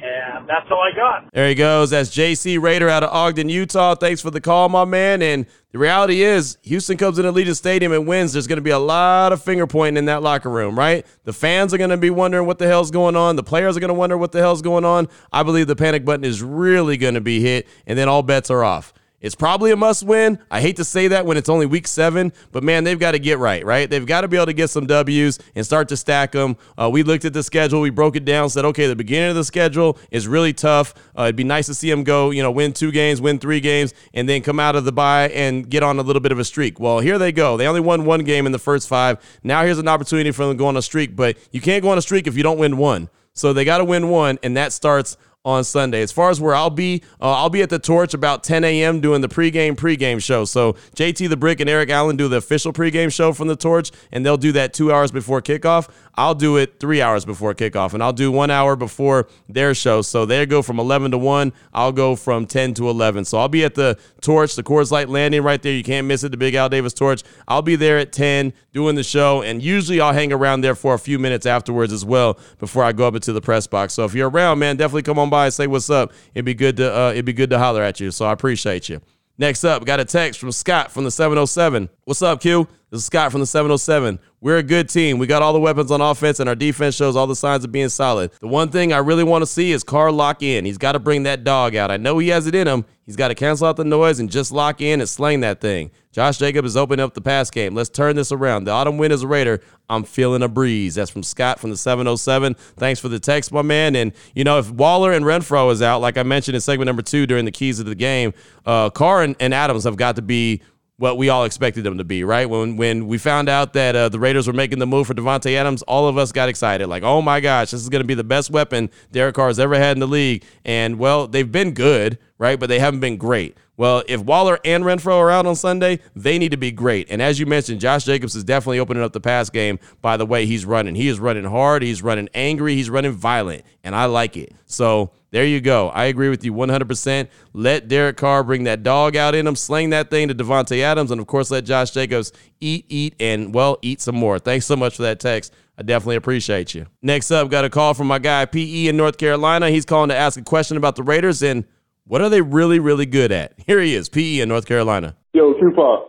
[0.00, 1.32] And that's all I got.
[1.32, 1.90] There he goes.
[1.90, 3.94] That's JC Raider out of Ogden, Utah.
[3.96, 5.22] Thanks for the call, my man.
[5.22, 8.32] And the reality is, Houston comes in Allegiant Stadium and wins.
[8.32, 11.04] There's going to be a lot of finger pointing in that locker room, right?
[11.24, 13.36] The fans are going to be wondering what the hell's going on.
[13.36, 15.08] The players are going to wonder what the hell's going on.
[15.32, 18.50] I believe the panic button is really going to be hit, and then all bets
[18.50, 18.92] are off.
[19.20, 20.38] It's probably a must win.
[20.48, 23.18] I hate to say that when it's only week seven, but man, they've got to
[23.18, 23.90] get right, right?
[23.90, 26.56] They've got to be able to get some W's and start to stack them.
[26.80, 29.34] Uh, we looked at the schedule, we broke it down, said, okay, the beginning of
[29.34, 30.94] the schedule is really tough.
[31.18, 33.58] Uh, it'd be nice to see them go, you know, win two games, win three
[33.58, 36.38] games, and then come out of the bye and get on a little bit of
[36.38, 36.78] a streak.
[36.78, 37.56] Well, here they go.
[37.56, 39.18] They only won one game in the first five.
[39.42, 41.90] Now here's an opportunity for them to go on a streak, but you can't go
[41.90, 43.08] on a streak if you don't win one.
[43.32, 45.16] So they got to win one, and that starts
[45.48, 46.02] on Sunday.
[46.02, 49.00] As far as where I'll be, uh, I'll be at the Torch about 10 a.m.
[49.00, 50.44] doing the pregame pregame show.
[50.44, 53.90] So JT the Brick and Eric Allen do the official pregame show from the Torch,
[54.12, 55.88] and they'll do that two hours before kickoff.
[56.18, 60.02] I'll do it three hours before kickoff, and I'll do one hour before their show.
[60.02, 61.52] So they go from 11 to 1.
[61.72, 63.24] I'll go from 10 to 11.
[63.24, 65.72] So I'll be at the Torch, the Coors Light Landing right there.
[65.72, 67.22] You can't miss it, the Big Al Davis Torch.
[67.46, 70.94] I'll be there at 10 doing the show, and usually I'll hang around there for
[70.94, 73.94] a few minutes afterwards as well before I go up into the press box.
[73.94, 76.12] So if you're around, man, definitely come on by and say what's up.
[76.34, 78.10] It'd be good to uh, it'd be good to holler at you.
[78.10, 79.00] So I appreciate you.
[79.40, 81.88] Next up, got a text from Scott from the 707.
[82.02, 82.66] What's up, Q?
[82.90, 84.18] This is Scott from the 707.
[84.40, 85.18] We're a good team.
[85.18, 87.70] We got all the weapons on offense, and our defense shows all the signs of
[87.70, 88.30] being solid.
[88.40, 90.64] The one thing I really want to see is Carr lock in.
[90.64, 91.90] He's got to bring that dog out.
[91.90, 92.86] I know he has it in him.
[93.04, 95.90] He's got to cancel out the noise and just lock in and slang that thing.
[96.12, 97.74] Josh Jacobs is opening up the pass game.
[97.74, 98.64] Let's turn this around.
[98.64, 99.60] The autumn win is a Raider.
[99.90, 100.94] I'm feeling a breeze.
[100.94, 102.54] That's from Scott from the 707.
[102.76, 103.96] Thanks for the text, my man.
[103.96, 107.02] And, you know, if Waller and Renfrow is out, like I mentioned in segment number
[107.02, 108.32] two during the keys of the game,
[108.64, 110.62] uh, Carr and, and Adams have got to be
[110.98, 112.50] what we all expected them to be, right?
[112.50, 115.54] When when we found out that uh, the Raiders were making the move for Davante
[115.54, 116.88] Adams, all of us got excited.
[116.88, 119.60] Like, oh my gosh, this is going to be the best weapon Derek Carr has
[119.60, 120.44] ever had in the league.
[120.64, 122.58] And well, they've been good, right?
[122.58, 123.56] But they haven't been great.
[123.76, 127.06] Well, if Waller and Renfrow are out on Sunday, they need to be great.
[127.10, 130.26] And as you mentioned, Josh Jacobs is definitely opening up the pass game by the
[130.26, 130.96] way he's running.
[130.96, 134.52] He is running hard, he's running angry, he's running violent, and I like it.
[134.66, 135.90] So there you go.
[135.90, 137.28] I agree with you 100%.
[137.52, 141.10] Let Derek Carr bring that dog out in him, sling that thing to Davante Adams,
[141.10, 144.38] and of course, let Josh Jacobs eat, eat, and, well, eat some more.
[144.38, 145.52] Thanks so much for that text.
[145.76, 146.86] I definitely appreciate you.
[147.02, 149.70] Next up, got a call from my guy PE in North Carolina.
[149.70, 151.64] He's calling to ask a question about the Raiders and
[152.04, 153.52] what are they really, really good at?
[153.66, 155.14] Here he is, PE in North Carolina.
[155.34, 156.08] Yo, Tupac.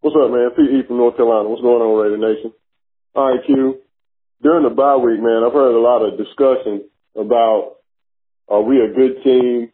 [0.00, 0.50] What's up, man?
[0.56, 1.48] PE from North Carolina.
[1.48, 2.52] What's going on, Raider Nation?
[3.14, 3.80] All right, Q.
[4.42, 7.79] During the bye week, man, I've heard a lot of discussion about
[8.50, 9.72] are we a good team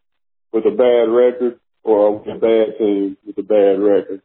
[0.53, 4.21] with a bad record or are we a bad team with a bad record?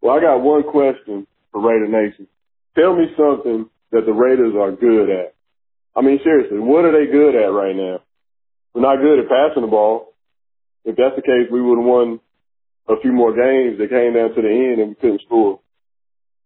[0.00, 2.28] Well, I got one question for Raider Nation.
[2.78, 5.34] Tell me something that the Raiders are good at.
[5.96, 8.00] I mean, seriously, what are they good at right now?
[8.72, 10.14] We're not good at passing the ball.
[10.84, 12.20] If that's the case, we would have won
[12.88, 15.60] a few more games that came down to the end and we couldn't score.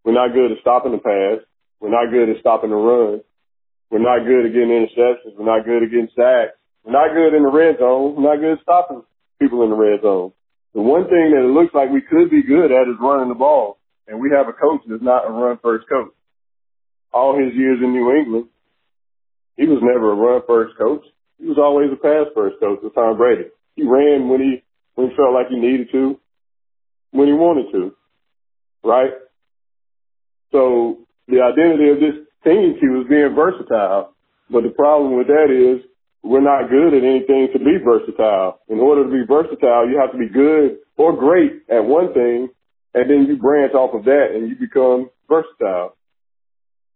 [0.05, 1.45] We're not good at stopping the pass.
[1.81, 3.21] We're not good at stopping the run.
[3.91, 5.37] We're not good at getting interceptions.
[5.37, 6.57] We're not good at getting sacks.
[6.87, 8.23] Not good in the red zone.
[8.23, 9.03] Not good stopping
[9.41, 10.33] people in the red zone.
[10.75, 13.39] The one thing that it looks like we could be good at is running the
[13.39, 13.79] ball.
[14.07, 16.13] And we have a coach that's not a run first coach.
[17.13, 18.47] All his years in New England,
[19.57, 21.05] he was never a run first coach.
[21.39, 23.49] He was always a pass first coach with Tom Brady.
[23.77, 24.63] He ran when he
[24.95, 26.21] when he felt like he needed to,
[27.11, 27.95] when he wanted to,
[28.85, 29.11] right?
[30.53, 34.15] So the identity of this team, he was being versatile.
[34.51, 35.83] But the problem with that is
[36.25, 38.61] we're not good at anything to be versatile.
[38.69, 42.49] In order to be versatile, you have to be good or great at one thing,
[42.95, 45.97] and then you branch off of that and you become versatile.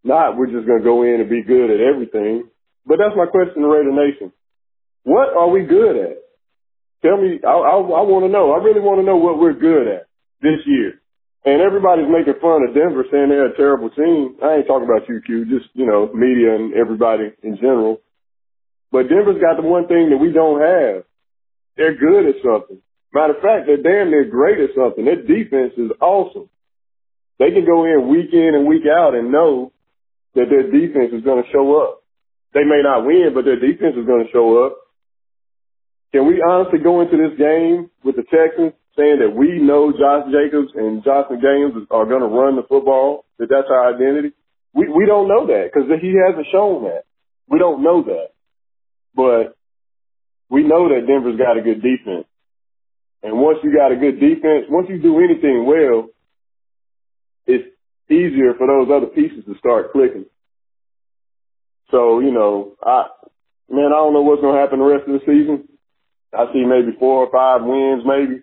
[0.03, 2.49] Not we're just going to go in and be good at everything.
[2.87, 4.33] But that's my question to Raider Nation.
[5.05, 6.17] What are we good at?
[7.05, 8.57] Tell me, I, I, I want to know.
[8.57, 10.09] I really want to know what we're good at
[10.41, 11.01] this year.
[11.45, 14.41] And everybody's making fun of Denver saying they're a terrible team.
[14.43, 18.01] I ain't talking about you, Q, just, you know, media and everybody in general.
[18.91, 21.05] But Denver's got the one thing that we don't have.
[21.77, 22.81] They're good at something.
[23.13, 25.05] Matter of fact, they're damn near great at something.
[25.05, 26.49] Their defense is awesome.
[27.39, 29.73] They can go in week in and week out and know
[30.35, 32.03] that their defense is going to show up.
[32.53, 34.77] They may not win, but their defense is going to show up.
[36.13, 40.33] Can we honestly go into this game with the Texans saying that we know Josh
[40.33, 44.33] Jacobs and Josh McDaniels are going to run the football, that that's our identity?
[44.73, 47.05] We, we don't know that because he hasn't shown that.
[47.49, 48.33] We don't know that.
[49.15, 49.57] But
[50.51, 52.27] we know that Denver's got a good defense.
[53.23, 56.09] And once you got a good defense, once you do anything well,
[57.47, 57.67] it's
[58.09, 60.27] easier for those other pieces to start clicking.
[61.91, 63.07] So, you know, I,
[63.69, 65.69] man, I don't know what's going to happen the rest of the season.
[66.33, 68.43] I see maybe four or five wins, maybe.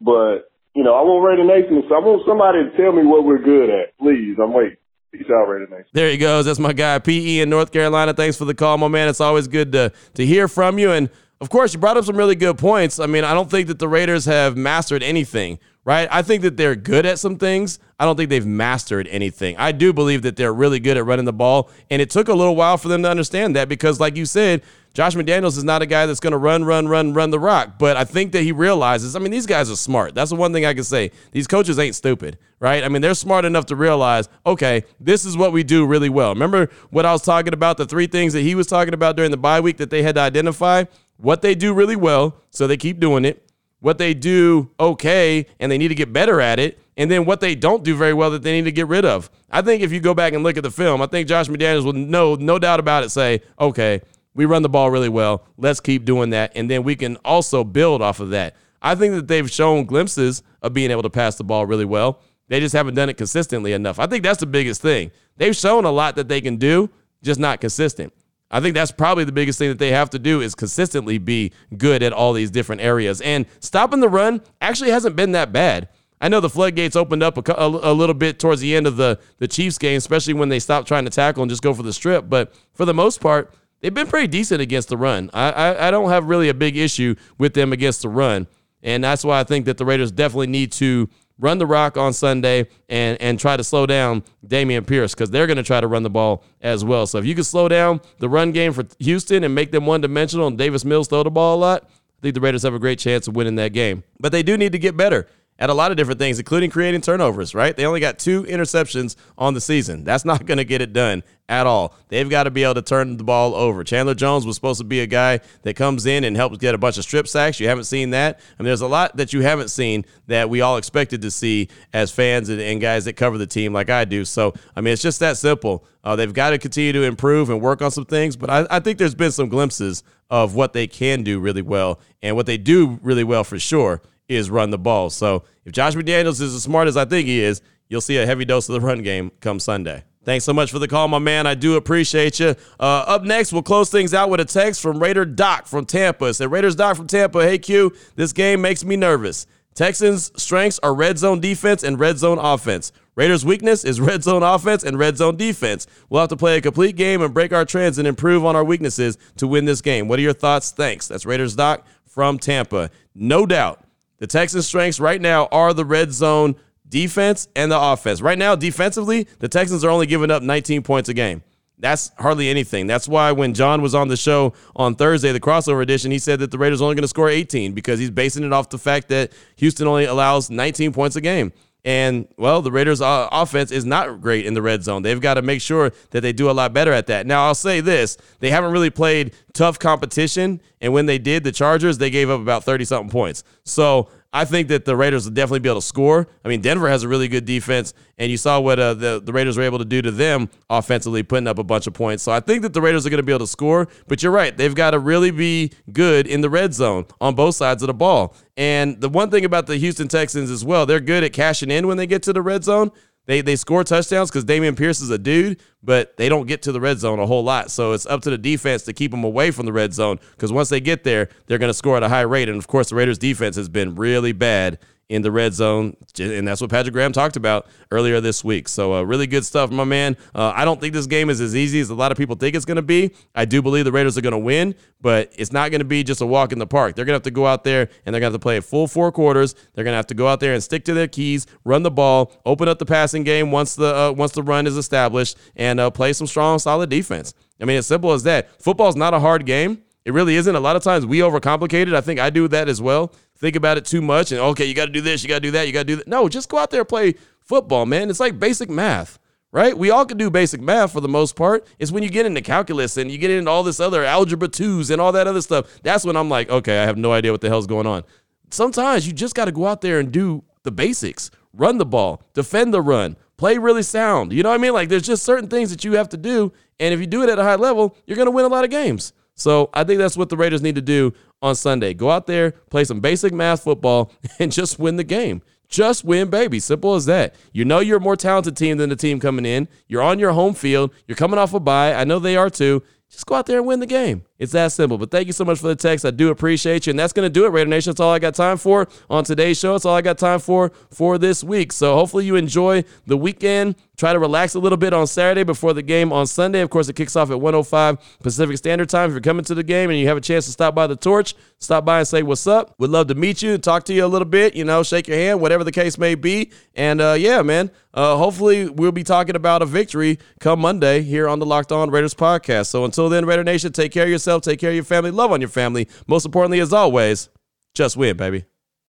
[0.00, 3.24] But, you know, I want Raider Nation, so I want somebody to tell me what
[3.24, 3.96] we're good at.
[3.98, 4.79] Please, I'm waiting.
[5.12, 5.86] Peace out, Raider Nation.
[5.92, 6.44] There he goes.
[6.44, 8.14] That's my guy, PE in North Carolina.
[8.14, 9.08] Thanks for the call, my man.
[9.08, 10.92] It's always good to, to hear from you.
[10.92, 13.00] And, of course, you brought up some really good points.
[13.00, 16.08] I mean, I don't think that the Raiders have mastered anything right?
[16.10, 17.78] I think that they're good at some things.
[18.00, 19.58] I don't think they've mastered anything.
[19.58, 21.68] I do believe that they're really good at running the ball.
[21.90, 24.62] And it took a little while for them to understand that because, like you said,
[24.94, 27.74] Josh McDaniels is not a guy that's going to run, run, run, run the rock.
[27.78, 30.14] But I think that he realizes, I mean, these guys are smart.
[30.14, 31.10] That's the one thing I can say.
[31.32, 32.82] These coaches ain't stupid, right?
[32.82, 36.30] I mean, they're smart enough to realize, okay, this is what we do really well.
[36.30, 39.30] Remember what I was talking about, the three things that he was talking about during
[39.30, 40.84] the bye week that they had to identify?
[41.18, 43.46] What they do really well, so they keep doing it
[43.80, 47.40] what they do okay and they need to get better at it, and then what
[47.40, 49.30] they don't do very well that they need to get rid of.
[49.50, 51.84] I think if you go back and look at the film, I think Josh McDaniels
[51.84, 54.00] will no no doubt about it say, okay,
[54.34, 55.44] we run the ball really well.
[55.56, 58.56] Let's keep doing that, and then we can also build off of that.
[58.82, 62.20] I think that they've shown glimpses of being able to pass the ball really well.
[62.48, 63.98] They just haven't done it consistently enough.
[63.98, 65.12] I think that's the biggest thing.
[65.36, 66.90] They've shown a lot that they can do,
[67.22, 68.12] just not consistent.
[68.50, 71.52] I think that's probably the biggest thing that they have to do is consistently be
[71.76, 73.20] good at all these different areas.
[73.20, 75.88] And stopping the run actually hasn't been that bad.
[76.20, 78.96] I know the floodgates opened up a, a, a, little bit towards the end of
[78.96, 81.82] the, the Chiefs game, especially when they stopped trying to tackle and just go for
[81.82, 82.28] the strip.
[82.28, 85.30] But for the most part, they've been pretty decent against the run.
[85.32, 88.46] I, I, I don't have really a big issue with them against the run.
[88.82, 91.08] And that's why I think that the Raiders definitely need to
[91.38, 95.46] run the rock on Sunday and and try to slow down Dameon Pierce because they're
[95.46, 97.06] going to try to run the ball as well.
[97.06, 100.00] So if you can slow down the run game for Houston and make them one
[100.00, 102.78] dimensional and Davis Mills throw the ball a lot, I think the Raiders have a
[102.78, 104.04] great chance of winning that game.
[104.18, 105.26] But they do need to get better
[105.60, 107.76] at a lot of different things, including creating turnovers, right?
[107.76, 110.04] They only got two interceptions on the season.
[110.04, 111.94] That's not going to get it done at all.
[112.08, 113.84] They've got to be able to turn the ball over.
[113.84, 116.78] Chandler Jones was supposed to be a guy that comes in and helps get a
[116.78, 117.60] bunch of strip sacks.
[117.60, 118.40] You haven't seen that.
[118.58, 122.10] Mean, there's a lot that you haven't seen that we all expected to see as
[122.10, 124.24] fans and, and guys that cover the team like I do.
[124.24, 125.84] So, I mean, it's just that simple.
[126.02, 128.80] Uh, they've got to continue to improve and work on some things, but I, I
[128.80, 132.56] think there's been some glimpses of what they can do really well and what they
[132.56, 134.00] do really well for sure
[134.30, 135.10] is run the ball.
[135.10, 138.26] So if Josh McDaniels is as smart as I think he is, you'll see a
[138.26, 140.04] heavy dose of the run game come Sunday.
[140.22, 141.46] Thanks so much for the call, my man.
[141.46, 142.54] I do appreciate you.
[142.78, 146.32] Uh, up next, we'll close things out with a text from Raider Doc from Tampa.
[146.34, 147.42] said Raiders Doc from Tampa.
[147.42, 149.46] Hey Q, this game makes me nervous.
[149.74, 152.92] Texans' strengths are red zone defense and red zone offense.
[153.14, 155.86] Raiders' weakness is red zone offense and red zone defense.
[156.10, 158.64] We'll have to play a complete game and break our trends and improve on our
[158.64, 160.06] weaknesses to win this game.
[160.06, 160.70] What are your thoughts?
[160.70, 161.08] Thanks.
[161.08, 162.90] That's Raiders Doc from Tampa.
[163.14, 163.82] No doubt
[164.20, 166.54] the Texans' strengths right now are the red zone
[166.88, 168.20] defense and the offense.
[168.20, 171.42] Right now, defensively, the Texans are only giving up 19 points a game.
[171.78, 172.86] That's hardly anything.
[172.86, 176.38] That's why when John was on the show on Thursday, the crossover edition, he said
[176.40, 178.78] that the Raiders are only going to score 18 because he's basing it off the
[178.78, 181.52] fact that Houston only allows 19 points a game.
[181.84, 185.02] And well, the Raiders' offense is not great in the red zone.
[185.02, 187.26] They've got to make sure that they do a lot better at that.
[187.26, 190.60] Now, I'll say this they haven't really played tough competition.
[190.80, 193.44] And when they did, the Chargers, they gave up about 30 something points.
[193.64, 196.28] So I think that the Raiders will definitely be able to score.
[196.44, 199.32] I mean, Denver has a really good defense, and you saw what uh, the, the
[199.32, 202.22] Raiders were able to do to them offensively, putting up a bunch of points.
[202.22, 204.30] So I think that the Raiders are going to be able to score, but you're
[204.30, 204.56] right.
[204.56, 207.94] They've got to really be good in the red zone on both sides of the
[207.94, 208.36] ball.
[208.56, 211.88] And the one thing about the Houston Texans as well, they're good at cashing in
[211.88, 212.92] when they get to the red zone.
[213.30, 216.72] They they score touchdowns because Dameon Pierce is a dude, but they don't get to
[216.72, 217.70] the red zone a whole lot.
[217.70, 220.52] So it's up to the defense to keep them away from the red zone because
[220.52, 222.48] once they get there, they're going to score at a high rate.
[222.48, 224.80] And of course, the Raiders' defense has been really bad
[225.10, 225.96] in the red zone.
[226.20, 228.68] And that's what Patrick Graham talked about earlier this week.
[228.68, 230.16] So, uh, really good stuff, my man.
[230.32, 232.54] Uh, I don't think this game is as easy as a lot of people think
[232.54, 233.12] it's going to be.
[233.34, 236.04] I do believe the Raiders are going to win, but it's not going to be
[236.04, 236.94] just a walk in the park.
[236.94, 238.58] They're going to have to go out there and they're going to have to play
[238.58, 239.54] a full four quarters.
[239.74, 241.90] They're going to have to go out there and stick to their keys, run the
[241.90, 245.80] ball, open up the passing game once the uh, once the run is established, and
[245.80, 247.34] uh, play some strong, solid defense.
[247.60, 248.62] I mean, as simple as that.
[248.62, 249.82] Football's not a hard game.
[250.10, 250.56] It really isn't.
[250.56, 251.94] A lot of times we overcomplicate it.
[251.94, 253.12] I think I do that as well.
[253.36, 255.40] Think about it too much and okay, you got to do this, you got to
[255.40, 256.08] do that, you got to do that.
[256.08, 258.10] No, just go out there and play football, man.
[258.10, 259.20] It's like basic math,
[259.52, 259.78] right?
[259.78, 261.64] We all can do basic math for the most part.
[261.78, 264.90] It's when you get into calculus and you get into all this other algebra twos
[264.90, 265.80] and all that other stuff.
[265.84, 268.02] That's when I'm like, okay, I have no idea what the hell's going on.
[268.50, 271.30] Sometimes you just got to go out there and do the basics.
[271.52, 274.32] Run the ball, defend the run, play really sound.
[274.32, 274.72] You know what I mean?
[274.72, 277.28] Like there's just certain things that you have to do, and if you do it
[277.28, 279.12] at a high level, you're going to win a lot of games.
[279.40, 281.94] So I think that's what the Raiders need to do on Sunday.
[281.94, 285.40] Go out there, play some basic math football, and just win the game.
[285.66, 286.60] Just win, baby.
[286.60, 287.34] Simple as that.
[287.52, 289.68] You know you're a more talented team than the team coming in.
[289.88, 290.92] You're on your home field.
[291.06, 291.94] You're coming off a bye.
[291.94, 292.82] I know they are too.
[293.08, 294.24] Just go out there and win the game.
[294.40, 294.96] It's that simple.
[294.96, 296.06] But thank you so much for the text.
[296.06, 296.90] I do appreciate you.
[296.90, 297.90] And that's going to do it, Raider Nation.
[297.90, 299.72] That's all I got time for on today's show.
[299.72, 301.72] That's all I got time for for this week.
[301.72, 303.76] So hopefully you enjoy the weekend.
[304.00, 306.62] Try to relax a little bit on Saturday before the game on Sunday.
[306.62, 309.10] Of course, it kicks off at 105 Pacific Standard Time.
[309.10, 310.96] If you're coming to the game and you have a chance to stop by the
[310.96, 312.74] torch, stop by and say what's up.
[312.78, 315.18] We'd love to meet you, talk to you a little bit, you know, shake your
[315.18, 316.50] hand, whatever the case may be.
[316.74, 321.28] And uh, yeah, man, uh, hopefully we'll be talking about a victory come Monday here
[321.28, 322.68] on the Locked On Raiders podcast.
[322.68, 325.32] So until then, Raider Nation, take care of yourself, take care of your family, love
[325.32, 325.88] on your family.
[326.06, 327.28] Most importantly, as always,
[327.74, 328.44] just win, baby.